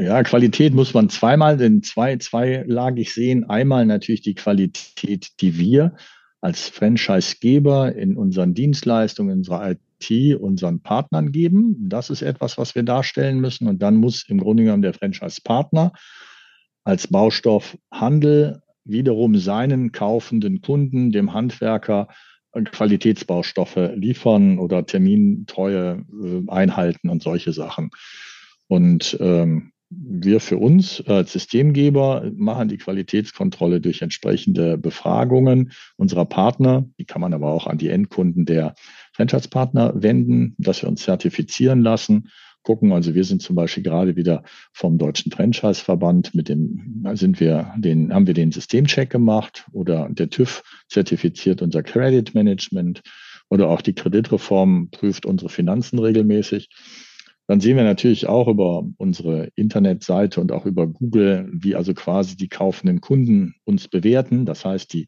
Ja, 0.00 0.22
Qualität 0.22 0.72
muss 0.72 0.94
man 0.94 1.10
zweimal, 1.10 1.58
denn 1.58 1.82
zwei, 1.82 2.16
zweilagig 2.16 3.12
sehen. 3.12 3.50
Einmal 3.50 3.84
natürlich 3.84 4.22
die 4.22 4.34
Qualität, 4.34 5.40
die 5.42 5.58
wir 5.58 5.94
als 6.40 6.68
Franchisegeber 6.68 7.94
in 7.94 8.16
unseren 8.16 8.54
Dienstleistungen, 8.54 9.30
in 9.30 9.38
unserer 9.38 9.76
IT 10.10 10.40
unseren 10.40 10.80
Partnern 10.80 11.32
geben. 11.32 11.88
Das 11.88 12.10
ist 12.10 12.22
etwas, 12.22 12.58
was 12.58 12.74
wir 12.74 12.82
darstellen 12.82 13.40
müssen. 13.40 13.68
Und 13.68 13.82
dann 13.82 13.96
muss 13.96 14.28
im 14.28 14.38
Grunde 14.38 14.64
genommen 14.64 14.82
der 14.82 14.94
Franchise-Partner 14.94 15.92
als 16.84 17.08
Baustoffhandel 17.08 18.60
wiederum 18.84 19.36
seinen 19.36 19.92
kaufenden 19.92 20.60
Kunden, 20.60 21.10
dem 21.10 21.32
Handwerker, 21.32 22.08
Qualitätsbaustoffe 22.52 23.92
liefern 23.96 24.58
oder 24.58 24.86
Termintreue 24.86 26.04
äh, 26.22 26.50
einhalten 26.50 27.08
und 27.08 27.22
solche 27.22 27.52
Sachen. 27.52 27.90
Und 28.68 29.16
ähm, 29.20 29.72
wir 29.90 30.40
für 30.40 30.56
uns 30.56 31.02
als 31.06 31.32
Systemgeber 31.32 32.30
machen 32.36 32.68
die 32.68 32.78
Qualitätskontrolle 32.78 33.80
durch 33.80 34.02
entsprechende 34.02 34.78
Befragungen 34.78 35.72
unserer 35.96 36.24
Partner. 36.24 36.88
Die 36.98 37.04
kann 37.04 37.20
man 37.20 37.34
aber 37.34 37.50
auch 37.50 37.66
an 37.66 37.78
die 37.78 37.88
Endkunden 37.88 38.44
der 38.44 38.74
Franchise-Partner 39.14 39.92
wenden, 39.96 40.54
dass 40.58 40.82
wir 40.82 40.88
uns 40.88 41.02
zertifizieren 41.02 41.82
lassen. 41.82 42.30
Gucken, 42.62 42.92
also 42.92 43.14
wir 43.14 43.24
sind 43.24 43.42
zum 43.42 43.56
Beispiel 43.56 43.82
gerade 43.82 44.16
wieder 44.16 44.42
vom 44.72 44.96
Deutschen 44.98 45.30
Franchise-Verband 45.30 46.34
mit 46.34 46.48
dem, 46.48 47.04
sind 47.12 47.38
wir 47.38 47.74
den, 47.76 48.12
haben 48.12 48.26
wir 48.26 48.34
den 48.34 48.52
Systemcheck 48.52 49.10
gemacht 49.10 49.66
oder 49.72 50.08
der 50.10 50.30
TÜV 50.30 50.62
zertifiziert 50.88 51.62
unser 51.62 51.82
Credit 51.82 52.34
Management 52.34 53.02
oder 53.50 53.68
auch 53.68 53.82
die 53.82 53.94
Kreditreform 53.94 54.88
prüft 54.90 55.26
unsere 55.26 55.50
Finanzen 55.50 55.98
regelmäßig. 55.98 56.68
Dann 57.46 57.60
sehen 57.60 57.76
wir 57.76 57.84
natürlich 57.84 58.26
auch 58.26 58.48
über 58.48 58.88
unsere 58.96 59.50
Internetseite 59.54 60.40
und 60.40 60.50
auch 60.50 60.64
über 60.64 60.86
Google, 60.86 61.50
wie 61.52 61.76
also 61.76 61.92
quasi 61.92 62.36
die 62.36 62.48
kaufenden 62.48 63.02
Kunden 63.02 63.54
uns 63.64 63.88
bewerten. 63.88 64.46
Das 64.46 64.64
heißt, 64.64 64.92
die 64.94 65.06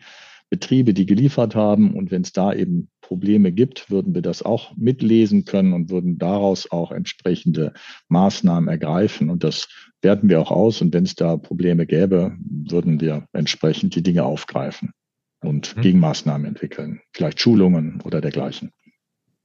Betriebe, 0.51 0.95
die 0.95 1.07
geliefert 1.07 1.55
haben. 1.55 1.95
Und 1.95 2.11
wenn 2.11 2.23
es 2.23 2.33
da 2.33 2.53
eben 2.53 2.89
Probleme 3.01 3.53
gibt, 3.53 3.91
würden 3.91 4.15
wir 4.15 4.23
das 4.23 4.43
auch 4.43 4.77
mitlesen 4.77 5.45
können 5.45 5.73
und 5.73 5.91
würden 5.91 6.19
daraus 6.19 6.71
auch 6.71 6.93
entsprechende 6.93 7.73
Maßnahmen 8.09 8.69
ergreifen. 8.69 9.31
Und 9.31 9.45
das 9.45 9.69
werten 10.03 10.29
wir 10.29 10.41
auch 10.41 10.51
aus. 10.51 10.81
Und 10.81 10.95
wenn 10.95 11.05
es 11.05 11.15
da 11.15 11.37
Probleme 11.37 11.87
gäbe, 11.87 12.37
würden 12.39 13.01
wir 13.01 13.27
entsprechend 13.33 13.95
die 13.95 14.03
Dinge 14.03 14.25
aufgreifen 14.25 14.93
und 15.41 15.77
mhm. 15.77 15.81
Gegenmaßnahmen 15.83 16.47
entwickeln, 16.47 17.01
vielleicht 17.13 17.41
Schulungen 17.41 18.01
oder 18.05 18.21
dergleichen. 18.21 18.71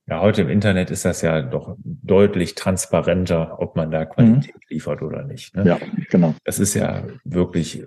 Ja, 0.07 0.19
heute 0.19 0.41
im 0.41 0.49
Internet 0.49 0.91
ist 0.91 1.05
das 1.05 1.21
ja 1.21 1.41
doch 1.41 1.77
deutlich 1.83 2.55
transparenter, 2.55 3.59
ob 3.59 3.75
man 3.75 3.91
da 3.91 4.05
Qualität 4.05 4.55
mhm. 4.55 4.61
liefert 4.69 5.01
oder 5.01 5.23
nicht. 5.23 5.55
Ne? 5.55 5.65
Ja, 5.65 5.79
genau. 6.09 6.35
Das 6.43 6.59
ist 6.59 6.73
ja 6.73 7.03
wirklich 7.23 7.85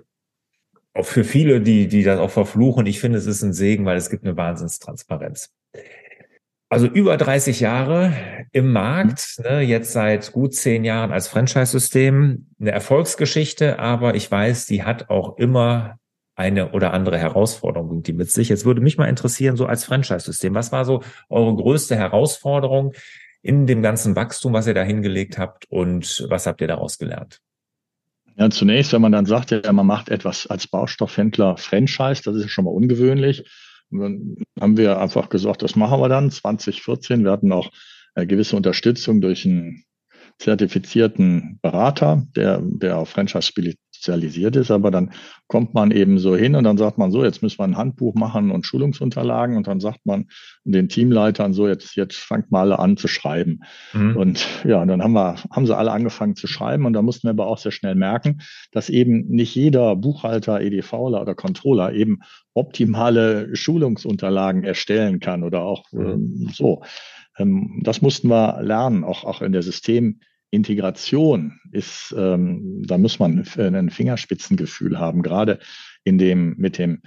auch 0.95 1.05
für 1.05 1.23
viele, 1.23 1.61
die, 1.61 1.87
die 1.87 2.03
das 2.03 2.19
auch 2.19 2.31
verfluchen. 2.31 2.85
Ich 2.85 2.99
finde, 2.99 3.17
es 3.17 3.25
ist 3.25 3.43
ein 3.43 3.53
Segen, 3.53 3.85
weil 3.85 3.97
es 3.97 4.09
gibt 4.09 4.23
eine 4.23 4.37
Wahnsinnstransparenz. 4.37 5.53
Also 6.69 6.87
über 6.87 7.15
30 7.17 7.59
Jahre 7.59 8.13
im 8.51 8.71
Markt, 8.71 9.35
mhm. 9.37 9.43
ne, 9.43 9.61
jetzt 9.61 9.91
seit 9.91 10.31
gut 10.31 10.55
zehn 10.55 10.83
Jahren 10.83 11.11
als 11.11 11.27
Franchise-System, 11.27 12.47
eine 12.59 12.71
Erfolgsgeschichte, 12.71 13.77
aber 13.77 14.15
ich 14.15 14.31
weiß, 14.31 14.65
die 14.65 14.83
hat 14.83 15.09
auch 15.09 15.37
immer 15.37 15.99
eine 16.35 16.71
oder 16.71 16.91
andere 16.91 17.17
Herausforderung 17.17 17.89
bringt 17.89 18.07
die 18.07 18.13
mit 18.13 18.31
sich. 18.31 18.49
Jetzt 18.49 18.65
würde 18.65 18.81
mich 18.81 18.97
mal 18.97 19.07
interessieren, 19.07 19.55
so 19.55 19.67
als 19.67 19.85
Franchise-System, 19.85 20.53
was 20.53 20.71
war 20.71 20.85
so 20.85 21.01
eure 21.29 21.55
größte 21.55 21.95
Herausforderung 21.95 22.93
in 23.41 23.67
dem 23.67 23.81
ganzen 23.81 24.15
Wachstum, 24.15 24.53
was 24.53 24.67
ihr 24.67 24.73
da 24.73 24.83
hingelegt 24.83 25.37
habt 25.37 25.65
und 25.69 26.25
was 26.29 26.47
habt 26.47 26.61
ihr 26.61 26.67
daraus 26.67 26.97
gelernt? 26.97 27.41
Ja, 28.37 28.49
zunächst, 28.49 28.91
wenn 28.91 29.01
man 29.01 29.13
dann 29.13 29.25
sagt, 29.25 29.51
ja, 29.51 29.71
man 29.71 29.87
macht 29.87 30.09
etwas 30.09 30.47
als 30.47 30.67
Baustoffhändler 30.67 31.55
Franchise, 31.57 32.21
das 32.23 32.35
ist 32.35 32.43
ja 32.43 32.49
schon 32.49 32.65
mal 32.65 32.71
ungewöhnlich. 32.71 33.45
Und 33.89 33.99
dann 33.99 34.35
haben 34.59 34.77
wir 34.77 34.99
einfach 34.99 35.29
gesagt, 35.29 35.61
das 35.61 35.75
machen 35.75 36.01
wir 36.01 36.09
dann 36.09 36.31
2014. 36.31 37.23
Wir 37.23 37.31
hatten 37.31 37.53
auch 37.53 37.71
äh, 38.15 38.25
gewisse 38.25 38.57
Unterstützung 38.57 39.21
durch 39.21 39.45
einen 39.45 39.85
zertifizierten 40.39 41.59
Berater, 41.61 42.25
der, 42.35 42.61
der 42.61 42.97
auf 42.97 43.09
Franchise 43.09 43.43
spezialisiert 43.43 44.55
ist, 44.55 44.69
aber 44.69 44.91
dann 44.91 45.11
kommt 45.47 45.73
man 45.73 45.91
eben 45.91 46.19
so 46.19 46.35
hin 46.35 46.55
und 46.55 46.63
dann 46.63 46.77
sagt 46.77 46.97
man 46.97 47.11
so, 47.11 47.23
jetzt 47.23 47.41
müssen 47.41 47.59
wir 47.59 47.63
ein 47.63 47.77
Handbuch 47.77 48.15
machen 48.15 48.51
und 48.51 48.65
Schulungsunterlagen 48.65 49.57
und 49.57 49.67
dann 49.67 49.79
sagt 49.79 50.05
man 50.05 50.27
den 50.63 50.89
Teamleitern 50.89 51.53
so, 51.53 51.67
jetzt, 51.67 51.95
jetzt 51.95 52.17
fangt 52.17 52.51
mal 52.51 52.61
alle 52.61 52.79
an 52.79 52.97
zu 52.97 53.07
schreiben. 53.07 53.61
Mhm. 53.93 54.17
Und 54.17 54.47
ja, 54.65 54.85
dann 54.85 55.01
haben 55.01 55.13
wir, 55.13 55.35
haben 55.51 55.65
sie 55.65 55.75
alle 55.75 55.91
angefangen 55.91 56.35
zu 56.35 56.47
schreiben 56.47 56.85
und 56.85 56.93
da 56.93 57.01
mussten 57.01 57.27
wir 57.27 57.31
aber 57.31 57.47
auch 57.47 57.57
sehr 57.57 57.71
schnell 57.71 57.95
merken, 57.95 58.41
dass 58.71 58.89
eben 58.89 59.27
nicht 59.27 59.55
jeder 59.55 59.95
Buchhalter, 59.95 60.61
EDVler 60.61 61.21
oder 61.21 61.35
Controller 61.35 61.93
eben 61.93 62.19
optimale 62.53 63.55
Schulungsunterlagen 63.55 64.63
erstellen 64.63 65.19
kann 65.19 65.43
oder 65.43 65.61
auch 65.61 65.85
mhm. 65.91 66.05
ähm, 66.05 66.49
so. 66.53 66.83
Ähm, 67.37 67.81
das 67.83 68.01
mussten 68.01 68.29
wir 68.29 68.61
lernen, 68.61 69.03
auch, 69.03 69.23
auch 69.23 69.41
in 69.41 69.51
der 69.51 69.63
System 69.63 70.19
Integration 70.51 71.59
ist, 71.71 72.15
ähm, 72.17 72.83
da 72.85 72.97
muss 72.97 73.19
man 73.19 73.45
ein 73.57 73.89
Fingerspitzengefühl 73.89 74.99
haben, 74.99 75.21
gerade 75.21 75.59
in 76.03 76.17
dem, 76.17 76.55
mit 76.57 76.77
dem 76.77 77.01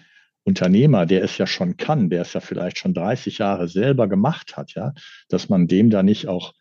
Unternehmer, 0.45 1.07
der 1.07 1.23
es 1.23 1.39
ja 1.39 1.47
schon 1.47 1.77
kann, 1.77 2.11
der 2.11 2.23
es 2.23 2.33
ja 2.33 2.41
vielleicht 2.41 2.79
schon 2.79 2.95
30 2.95 3.39
Jahre 3.39 3.69
selber 3.69 4.09
gemacht 4.09 4.57
hat, 4.57 4.75
ja, 4.75 4.93
dass 5.29 5.49
man 5.49 5.67
dem 5.67 5.91
da 5.91 6.03
nicht 6.03 6.27
auch 6.27 6.55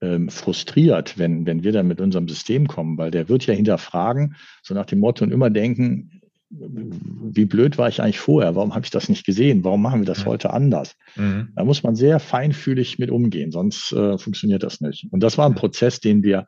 ähm, 0.00 0.28
frustriert, 0.28 1.18
wenn, 1.18 1.46
wenn 1.46 1.62
wir 1.62 1.72
dann 1.72 1.88
mit 1.88 2.00
unserem 2.00 2.28
System 2.28 2.66
kommen, 2.66 2.98
weil 2.98 3.10
der 3.10 3.28
wird 3.28 3.46
ja 3.46 3.54
hinterfragen, 3.54 4.36
so 4.62 4.74
nach 4.74 4.86
dem 4.86 5.00
Motto 5.00 5.24
und 5.24 5.32
immer 5.32 5.50
denken, 5.50 6.21
wie 6.52 7.44
blöd 7.46 7.78
war 7.78 7.88
ich 7.88 8.02
eigentlich 8.02 8.20
vorher? 8.20 8.54
Warum 8.54 8.74
habe 8.74 8.84
ich 8.84 8.90
das 8.90 9.08
nicht 9.08 9.24
gesehen? 9.24 9.64
Warum 9.64 9.82
machen 9.82 10.00
wir 10.00 10.06
das 10.06 10.24
mhm. 10.24 10.30
heute 10.30 10.52
anders? 10.52 10.96
Mhm. 11.16 11.48
Da 11.56 11.64
muss 11.64 11.82
man 11.82 11.96
sehr 11.96 12.20
feinfühlig 12.20 12.98
mit 12.98 13.10
umgehen, 13.10 13.50
sonst 13.50 13.92
äh, 13.92 14.18
funktioniert 14.18 14.62
das 14.62 14.80
nicht. 14.80 15.06
Und 15.10 15.22
das 15.22 15.38
war 15.38 15.46
ein 15.46 15.54
Prozess, 15.54 16.00
den 16.00 16.22
wir 16.22 16.46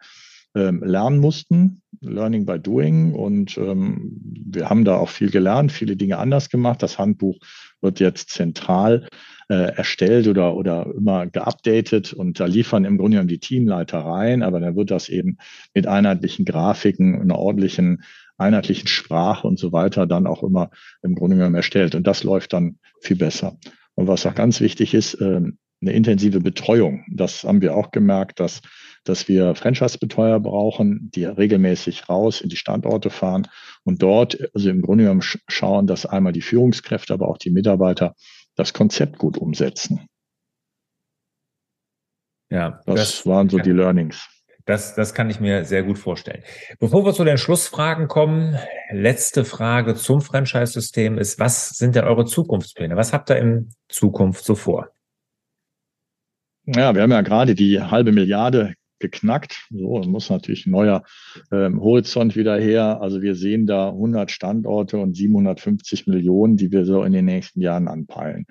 ähm, 0.54 0.82
lernen 0.84 1.18
mussten, 1.18 1.82
Learning 2.00 2.46
by 2.46 2.58
Doing. 2.58 3.14
Und 3.14 3.56
ähm, 3.58 4.20
wir 4.46 4.68
haben 4.68 4.84
da 4.84 4.96
auch 4.96 5.08
viel 5.08 5.30
gelernt, 5.30 5.72
viele 5.72 5.96
Dinge 5.96 6.18
anders 6.18 6.50
gemacht. 6.50 6.82
Das 6.82 6.98
Handbuch 6.98 7.38
wird 7.80 7.98
jetzt 7.98 8.30
zentral 8.30 9.08
äh, 9.48 9.74
erstellt 9.76 10.28
oder, 10.28 10.54
oder 10.54 10.86
immer 10.96 11.26
geupdatet 11.26 12.12
und 12.12 12.40
da 12.40 12.46
liefern 12.46 12.84
im 12.84 12.96
Grunde 12.96 13.16
genommen 13.16 13.28
die 13.28 13.40
Teamleiter 13.40 13.98
rein, 13.98 14.42
aber 14.42 14.60
dann 14.60 14.76
wird 14.76 14.90
das 14.90 15.08
eben 15.08 15.36
mit 15.74 15.86
einheitlichen 15.86 16.44
Grafiken, 16.44 17.20
einer 17.20 17.38
ordentlichen 17.38 18.02
einheitlichen 18.36 18.88
Sprache 18.88 19.46
und 19.46 19.58
so 19.58 19.72
weiter 19.72 20.06
dann 20.06 20.26
auch 20.26 20.42
immer 20.42 20.70
im 21.02 21.14
Grunde 21.14 21.36
genommen 21.36 21.54
erstellt. 21.54 21.94
Und 21.94 22.06
das 22.06 22.24
läuft 22.24 22.52
dann 22.52 22.78
viel 23.00 23.16
besser. 23.16 23.58
Und 23.94 24.08
was 24.08 24.26
auch 24.26 24.34
ganz 24.34 24.60
wichtig 24.60 24.94
ist, 24.94 25.20
ähm, 25.20 25.58
eine 25.80 25.92
intensive 25.92 26.40
Betreuung. 26.40 27.04
Das 27.10 27.44
haben 27.44 27.60
wir 27.60 27.76
auch 27.76 27.90
gemerkt, 27.90 28.40
dass, 28.40 28.62
dass 29.04 29.28
wir 29.28 29.54
Franchise-Betreuer 29.54 30.40
brauchen, 30.40 31.10
die 31.14 31.24
regelmäßig 31.24 32.08
raus 32.08 32.40
in 32.40 32.48
die 32.48 32.56
Standorte 32.56 33.10
fahren 33.10 33.48
und 33.84 34.02
dort, 34.02 34.38
also 34.54 34.70
im 34.70 34.82
Grunde 34.82 35.04
genommen 35.04 35.22
schauen, 35.22 35.86
dass 35.86 36.06
einmal 36.06 36.32
die 36.32 36.40
Führungskräfte, 36.40 37.12
aber 37.12 37.28
auch 37.28 37.38
die 37.38 37.50
Mitarbeiter 37.50 38.14
das 38.54 38.72
Konzept 38.72 39.18
gut 39.18 39.36
umsetzen. 39.36 40.06
Ja, 42.50 42.80
das, 42.86 42.94
das 42.94 43.26
waren 43.26 43.48
so 43.48 43.58
die 43.58 43.72
Learnings. 43.72 44.28
Das, 44.66 44.94
das 44.94 45.12
kann 45.12 45.28
ich 45.28 45.40
mir 45.40 45.64
sehr 45.66 45.82
gut 45.82 45.98
vorstellen. 45.98 46.42
Bevor 46.78 47.04
wir 47.04 47.12
zu 47.12 47.24
den 47.24 47.36
Schlussfragen 47.36 48.08
kommen, 48.08 48.56
letzte 48.90 49.44
Frage 49.44 49.94
zum 49.94 50.22
Franchise-System 50.22 51.18
ist, 51.18 51.38
was 51.38 51.70
sind 51.70 51.96
denn 51.96 52.04
eure 52.04 52.24
Zukunftspläne? 52.24 52.96
Was 52.96 53.12
habt 53.12 53.30
ihr 53.30 53.36
in 53.36 53.70
Zukunft 53.88 54.44
so 54.44 54.54
vor? 54.54 54.88
Ja, 56.66 56.94
wir 56.94 57.02
haben 57.02 57.10
ja 57.10 57.20
gerade 57.20 57.54
die 57.54 57.78
halbe 57.82 58.12
Milliarde 58.12 58.74
geknackt. 59.00 59.66
So, 59.70 60.00
muss 60.06 60.30
natürlich 60.30 60.64
ein 60.64 60.70
neuer 60.70 61.02
ähm, 61.52 61.78
Horizont 61.80 62.34
wieder 62.36 62.58
her. 62.58 63.02
Also 63.02 63.20
wir 63.20 63.34
sehen 63.34 63.66
da 63.66 63.88
100 63.88 64.30
Standorte 64.30 64.96
und 64.96 65.14
750 65.14 66.06
Millionen, 66.06 66.56
die 66.56 66.72
wir 66.72 66.86
so 66.86 67.02
in 67.02 67.12
den 67.12 67.26
nächsten 67.26 67.60
Jahren 67.60 67.86
anpeilen. 67.86 68.46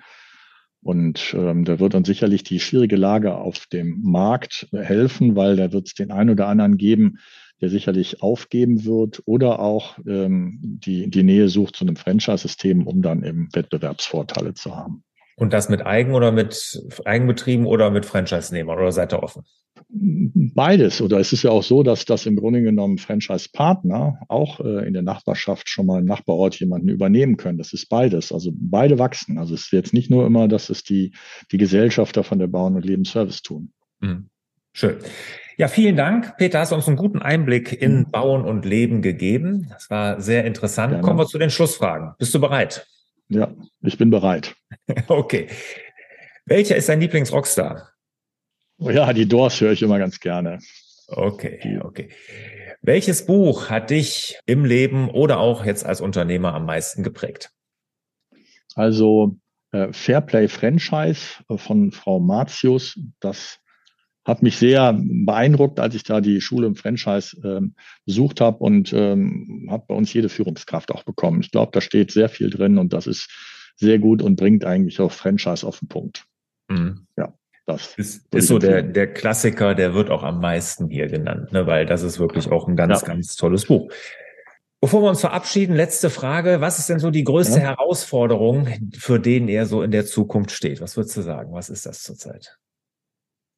Und 0.84 1.34
ähm, 1.36 1.64
da 1.64 1.80
wird 1.80 1.94
uns 1.94 2.06
sicherlich 2.06 2.44
die 2.44 2.60
schwierige 2.60 2.96
Lage 2.96 3.36
auf 3.36 3.66
dem 3.66 4.02
Markt 4.02 4.68
helfen, 4.70 5.34
weil 5.34 5.56
da 5.56 5.72
wird 5.72 5.86
es 5.86 5.94
den 5.94 6.10
einen 6.10 6.30
oder 6.30 6.46
anderen 6.46 6.76
geben, 6.76 7.18
der 7.62 7.70
sicherlich 7.70 8.22
aufgeben 8.22 8.84
wird 8.84 9.22
oder 9.24 9.60
auch 9.60 9.98
ähm, 10.06 10.58
die, 10.60 11.08
die 11.08 11.22
Nähe 11.22 11.48
sucht 11.48 11.76
zu 11.76 11.84
einem 11.84 11.96
Franchise-System, 11.96 12.86
um 12.86 13.00
dann 13.00 13.24
eben 13.24 13.48
Wettbewerbsvorteile 13.54 14.52
zu 14.52 14.76
haben. 14.76 15.04
Und 15.36 15.52
das 15.52 15.68
mit 15.68 15.84
Eigen 15.84 16.14
oder 16.14 16.32
mit 16.32 16.82
Eigenbetrieben 17.04 17.66
oder 17.66 17.90
mit 17.90 18.06
Franchise-Nehmern 18.06 18.78
oder 18.78 18.92
seid 18.92 19.12
ihr 19.12 19.22
offen? 19.22 19.44
Beides. 19.88 21.00
Oder 21.00 21.18
es 21.18 21.32
ist 21.32 21.42
ja 21.42 21.50
auch 21.50 21.62
so, 21.62 21.82
dass 21.82 22.04
das 22.04 22.26
im 22.26 22.36
Grunde 22.36 22.62
genommen 22.62 22.98
Franchise-Partner 22.98 24.20
auch 24.28 24.60
äh, 24.60 24.86
in 24.86 24.92
der 24.92 25.02
Nachbarschaft 25.02 25.68
schon 25.68 25.86
mal 25.86 26.00
im 26.00 26.06
Nachbarort 26.06 26.58
jemanden 26.58 26.88
übernehmen 26.88 27.36
können. 27.36 27.58
Das 27.58 27.72
ist 27.72 27.88
beides. 27.88 28.32
Also 28.32 28.50
beide 28.54 28.98
wachsen. 28.98 29.38
Also 29.38 29.54
es 29.54 29.62
ist 29.62 29.72
jetzt 29.72 29.92
nicht 29.92 30.10
nur 30.10 30.26
immer, 30.26 30.48
dass 30.48 30.70
es 30.70 30.84
die, 30.84 31.12
die 31.50 31.58
Gesellschafter 31.58 32.24
von 32.24 32.38
der 32.38 32.46
Bauen- 32.46 32.76
und 32.76 32.84
Lebensservice 32.84 33.42
tun. 33.42 33.72
Mhm. 34.00 34.28
Schön. 34.72 34.96
Ja, 35.56 35.68
vielen 35.68 35.94
Dank. 35.94 36.36
Peter, 36.36 36.58
hast 36.58 36.72
uns 36.72 36.88
einen 36.88 36.96
guten 36.96 37.20
Einblick 37.22 37.72
in 37.72 37.98
mhm. 37.98 38.10
Bauen 38.10 38.44
und 38.44 38.64
Leben 38.64 39.02
gegeben. 39.02 39.68
Das 39.70 39.90
war 39.90 40.20
sehr 40.20 40.44
interessant. 40.44 40.90
Gerne. 40.90 41.04
Kommen 41.04 41.18
wir 41.18 41.26
zu 41.26 41.38
den 41.38 41.50
Schlussfragen. 41.50 42.14
Bist 42.18 42.34
du 42.34 42.40
bereit? 42.40 42.86
Ja, 43.28 43.54
ich 43.80 43.98
bin 43.98 44.10
bereit. 44.10 44.54
okay. 45.08 45.48
Welcher 46.46 46.76
ist 46.76 46.88
dein 46.88 47.00
Lieblingsrockstar? 47.00 47.90
Oh 48.78 48.90
ja, 48.90 49.12
die 49.12 49.26
Doors 49.26 49.60
höre 49.60 49.72
ich 49.72 49.82
immer 49.82 49.98
ganz 49.98 50.20
gerne. 50.20 50.58
Okay, 51.06 51.80
okay. 51.82 52.10
Welches 52.82 53.24
Buch 53.24 53.70
hat 53.70 53.90
dich 53.90 54.38
im 54.46 54.64
Leben 54.64 55.08
oder 55.08 55.38
auch 55.38 55.64
jetzt 55.64 55.84
als 55.84 56.00
Unternehmer 56.00 56.54
am 56.54 56.66
meisten 56.66 57.02
geprägt? 57.02 57.50
Also 58.74 59.38
äh, 59.72 59.92
Fairplay 59.92 60.48
Franchise 60.48 61.42
von 61.56 61.92
Frau 61.92 62.20
Martius, 62.20 62.98
das 63.20 63.60
hat 64.24 64.42
mich 64.42 64.56
sehr 64.56 64.98
beeindruckt, 64.98 65.80
als 65.80 65.94
ich 65.94 66.02
da 66.02 66.20
die 66.20 66.40
Schule 66.40 66.66
im 66.66 66.76
Franchise 66.76 67.36
ähm, 67.44 67.74
besucht 68.06 68.40
habe 68.40 68.58
und 68.58 68.92
ähm, 68.92 69.68
habe 69.70 69.84
bei 69.88 69.94
uns 69.94 70.12
jede 70.12 70.28
Führungskraft 70.28 70.90
auch 70.92 71.02
bekommen. 71.02 71.40
Ich 71.40 71.50
glaube, 71.50 71.72
da 71.72 71.80
steht 71.80 72.10
sehr 72.10 72.28
viel 72.28 72.50
drin 72.50 72.78
und 72.78 72.92
das 72.92 73.06
ist 73.06 73.28
sehr 73.76 73.98
gut 73.98 74.22
und 74.22 74.36
bringt 74.36 74.64
eigentlich 74.64 75.00
auch 75.00 75.12
Franchise 75.12 75.66
auf 75.66 75.80
den 75.80 75.88
Punkt. 75.88 76.24
Mhm. 76.68 77.06
Ja. 77.16 77.34
Das 77.66 77.94
ist, 77.96 78.34
ist 78.34 78.48
so 78.48 78.58
der, 78.58 78.82
der 78.82 79.10
Klassiker, 79.12 79.74
der 79.74 79.94
wird 79.94 80.10
auch 80.10 80.22
am 80.22 80.38
meisten 80.38 80.90
hier 80.90 81.08
genannt, 81.08 81.50
ne, 81.52 81.66
weil 81.66 81.86
das 81.86 82.02
ist 82.02 82.18
wirklich 82.18 82.52
auch 82.52 82.68
ein 82.68 82.76
ganz, 82.76 83.00
ja. 83.00 83.08
ganz 83.08 83.36
tolles 83.36 83.64
Buch. 83.64 83.90
Bevor 84.82 85.00
wir 85.00 85.08
uns 85.08 85.22
verabschieden, 85.22 85.74
letzte 85.74 86.10
Frage. 86.10 86.60
Was 86.60 86.78
ist 86.78 86.90
denn 86.90 86.98
so 86.98 87.10
die 87.10 87.24
größte 87.24 87.58
ja. 87.58 87.68
Herausforderung, 87.68 88.68
für 88.98 89.18
den 89.18 89.48
er 89.48 89.64
so 89.64 89.82
in 89.82 89.92
der 89.92 90.04
Zukunft 90.04 90.50
steht? 90.50 90.82
Was 90.82 90.98
würdest 90.98 91.16
du 91.16 91.22
sagen? 91.22 91.54
Was 91.54 91.70
ist 91.70 91.86
das 91.86 92.02
zurzeit? 92.02 92.58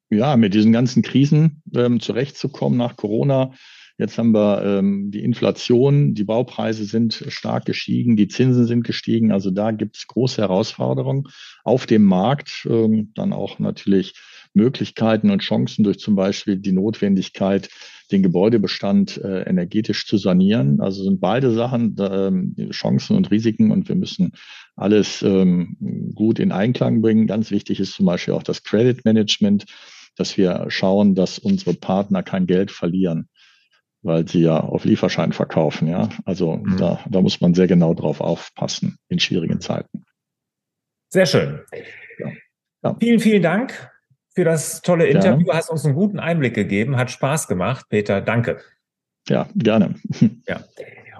Ja, 0.09 0.37
mit 0.37 0.53
diesen 0.53 0.71
ganzen 0.71 1.03
Krisen 1.03 1.61
ähm, 1.75 1.99
zurechtzukommen 1.99 2.77
nach 2.77 2.95
Corona. 2.95 3.51
Jetzt 3.99 4.19
haben 4.19 4.31
wir 4.31 4.63
ähm, 4.63 5.09
die 5.09 5.23
Inflation, 5.23 6.13
die 6.13 6.23
Baupreise 6.23 6.85
sind 6.85 7.25
stark 7.29 7.65
gestiegen, 7.65 8.15
die 8.15 8.27
Zinsen 8.27 8.67
sind 8.67 8.83
gestiegen. 8.83 9.31
Also 9.31 9.49
da 9.49 9.71
gibt 9.71 9.97
es 9.97 10.05
große 10.05 10.39
Herausforderungen 10.39 11.23
auf 11.63 11.87
dem 11.87 12.03
Markt. 12.03 12.67
Ähm, 12.69 13.11
dann 13.15 13.33
auch 13.33 13.57
natürlich 13.57 14.13
Möglichkeiten 14.53 15.31
und 15.31 15.41
Chancen 15.41 15.83
durch 15.83 15.97
zum 15.99 16.15
Beispiel 16.15 16.57
die 16.57 16.73
Notwendigkeit, 16.73 17.69
den 18.11 18.21
Gebäudebestand 18.21 19.17
äh, 19.17 19.41
energetisch 19.41 20.05
zu 20.05 20.17
sanieren. 20.17 20.79
Also 20.79 21.03
sind 21.03 21.19
beide 21.19 21.51
Sachen 21.51 21.95
ähm, 21.99 22.55
Chancen 22.71 23.17
und 23.17 23.31
Risiken 23.31 23.71
und 23.71 23.89
wir 23.89 23.95
müssen 23.95 24.33
alles 24.75 25.23
ähm, 25.23 26.11
gut 26.13 26.39
in 26.39 26.51
Einklang 26.51 27.01
bringen. 27.01 27.25
Ganz 27.25 27.49
wichtig 27.49 27.79
ist 27.79 27.93
zum 27.93 28.05
Beispiel 28.05 28.35
auch 28.35 28.43
das 28.43 28.63
Credit 28.63 29.03
Management 29.05 29.65
dass 30.17 30.37
wir 30.37 30.65
schauen, 30.69 31.15
dass 31.15 31.39
unsere 31.39 31.73
Partner 31.73 32.23
kein 32.23 32.47
Geld 32.47 32.71
verlieren, 32.71 33.29
weil 34.01 34.27
sie 34.27 34.41
ja 34.41 34.59
auf 34.59 34.85
Lieferschein 34.85 35.31
verkaufen. 35.31 35.87
Ja, 35.87 36.09
also 36.25 36.57
mhm. 36.57 36.77
da, 36.77 36.99
da 37.09 37.21
muss 37.21 37.41
man 37.41 37.53
sehr 37.53 37.67
genau 37.67 37.93
drauf 37.93 38.21
aufpassen 38.21 38.97
in 39.09 39.19
schwierigen 39.19 39.61
Zeiten. 39.61 40.05
Sehr 41.09 41.25
schön. 41.25 41.61
Ja. 42.19 42.31
Ja. 42.83 42.95
Vielen, 42.99 43.19
vielen 43.19 43.41
Dank 43.41 43.91
für 44.35 44.43
das 44.43 44.81
tolle 44.81 45.07
Interview. 45.07 45.47
Ja. 45.47 45.55
Hast 45.55 45.69
uns 45.69 45.85
einen 45.85 45.95
guten 45.95 46.19
Einblick 46.19 46.53
gegeben. 46.53 46.97
Hat 46.97 47.09
Spaß 47.09 47.47
gemacht, 47.47 47.85
Peter. 47.89 48.21
Danke. 48.21 48.59
Ja, 49.27 49.47
gerne. 49.55 49.95
Ja. 50.47 50.63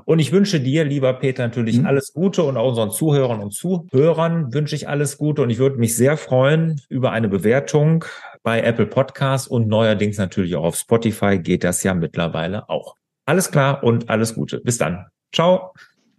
Und 0.06 0.20
ich 0.20 0.32
wünsche 0.32 0.62
dir, 0.62 0.86
lieber 0.86 1.12
Peter, 1.12 1.44
natürlich 1.44 1.80
mhm. 1.80 1.86
alles 1.86 2.14
Gute 2.14 2.44
und 2.44 2.56
auch 2.56 2.70
unseren 2.70 2.92
Zuhörern 2.92 3.42
und 3.42 3.52
Zuhörern 3.52 4.54
wünsche 4.54 4.74
ich 4.74 4.88
alles 4.88 5.18
Gute. 5.18 5.42
Und 5.42 5.50
ich 5.50 5.58
würde 5.58 5.76
mich 5.80 5.98
sehr 5.98 6.16
freuen 6.16 6.80
über 6.88 7.12
eine 7.12 7.28
Bewertung 7.28 8.06
bei 8.48 8.62
Apple 8.62 8.86
Podcasts 8.86 9.46
und 9.46 9.68
neuerdings 9.68 10.18
natürlich 10.18 10.56
auch 10.56 10.64
auf 10.64 10.78
Spotify 10.78 11.38
geht 11.38 11.66
das 11.66 11.84
ja 11.84 11.94
mittlerweile 11.94 12.70
auch. 12.70 12.96
Alles 13.26 13.52
klar 13.52 13.84
und 13.84 14.10
alles 14.10 14.36
Gute. 14.36 14.62
Bis 14.62 14.78
dann. 14.78 15.08
Ciao. 15.34 15.74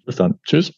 Bis 0.04 0.16
dann. 0.16 0.38
Tschüss. 0.44 0.74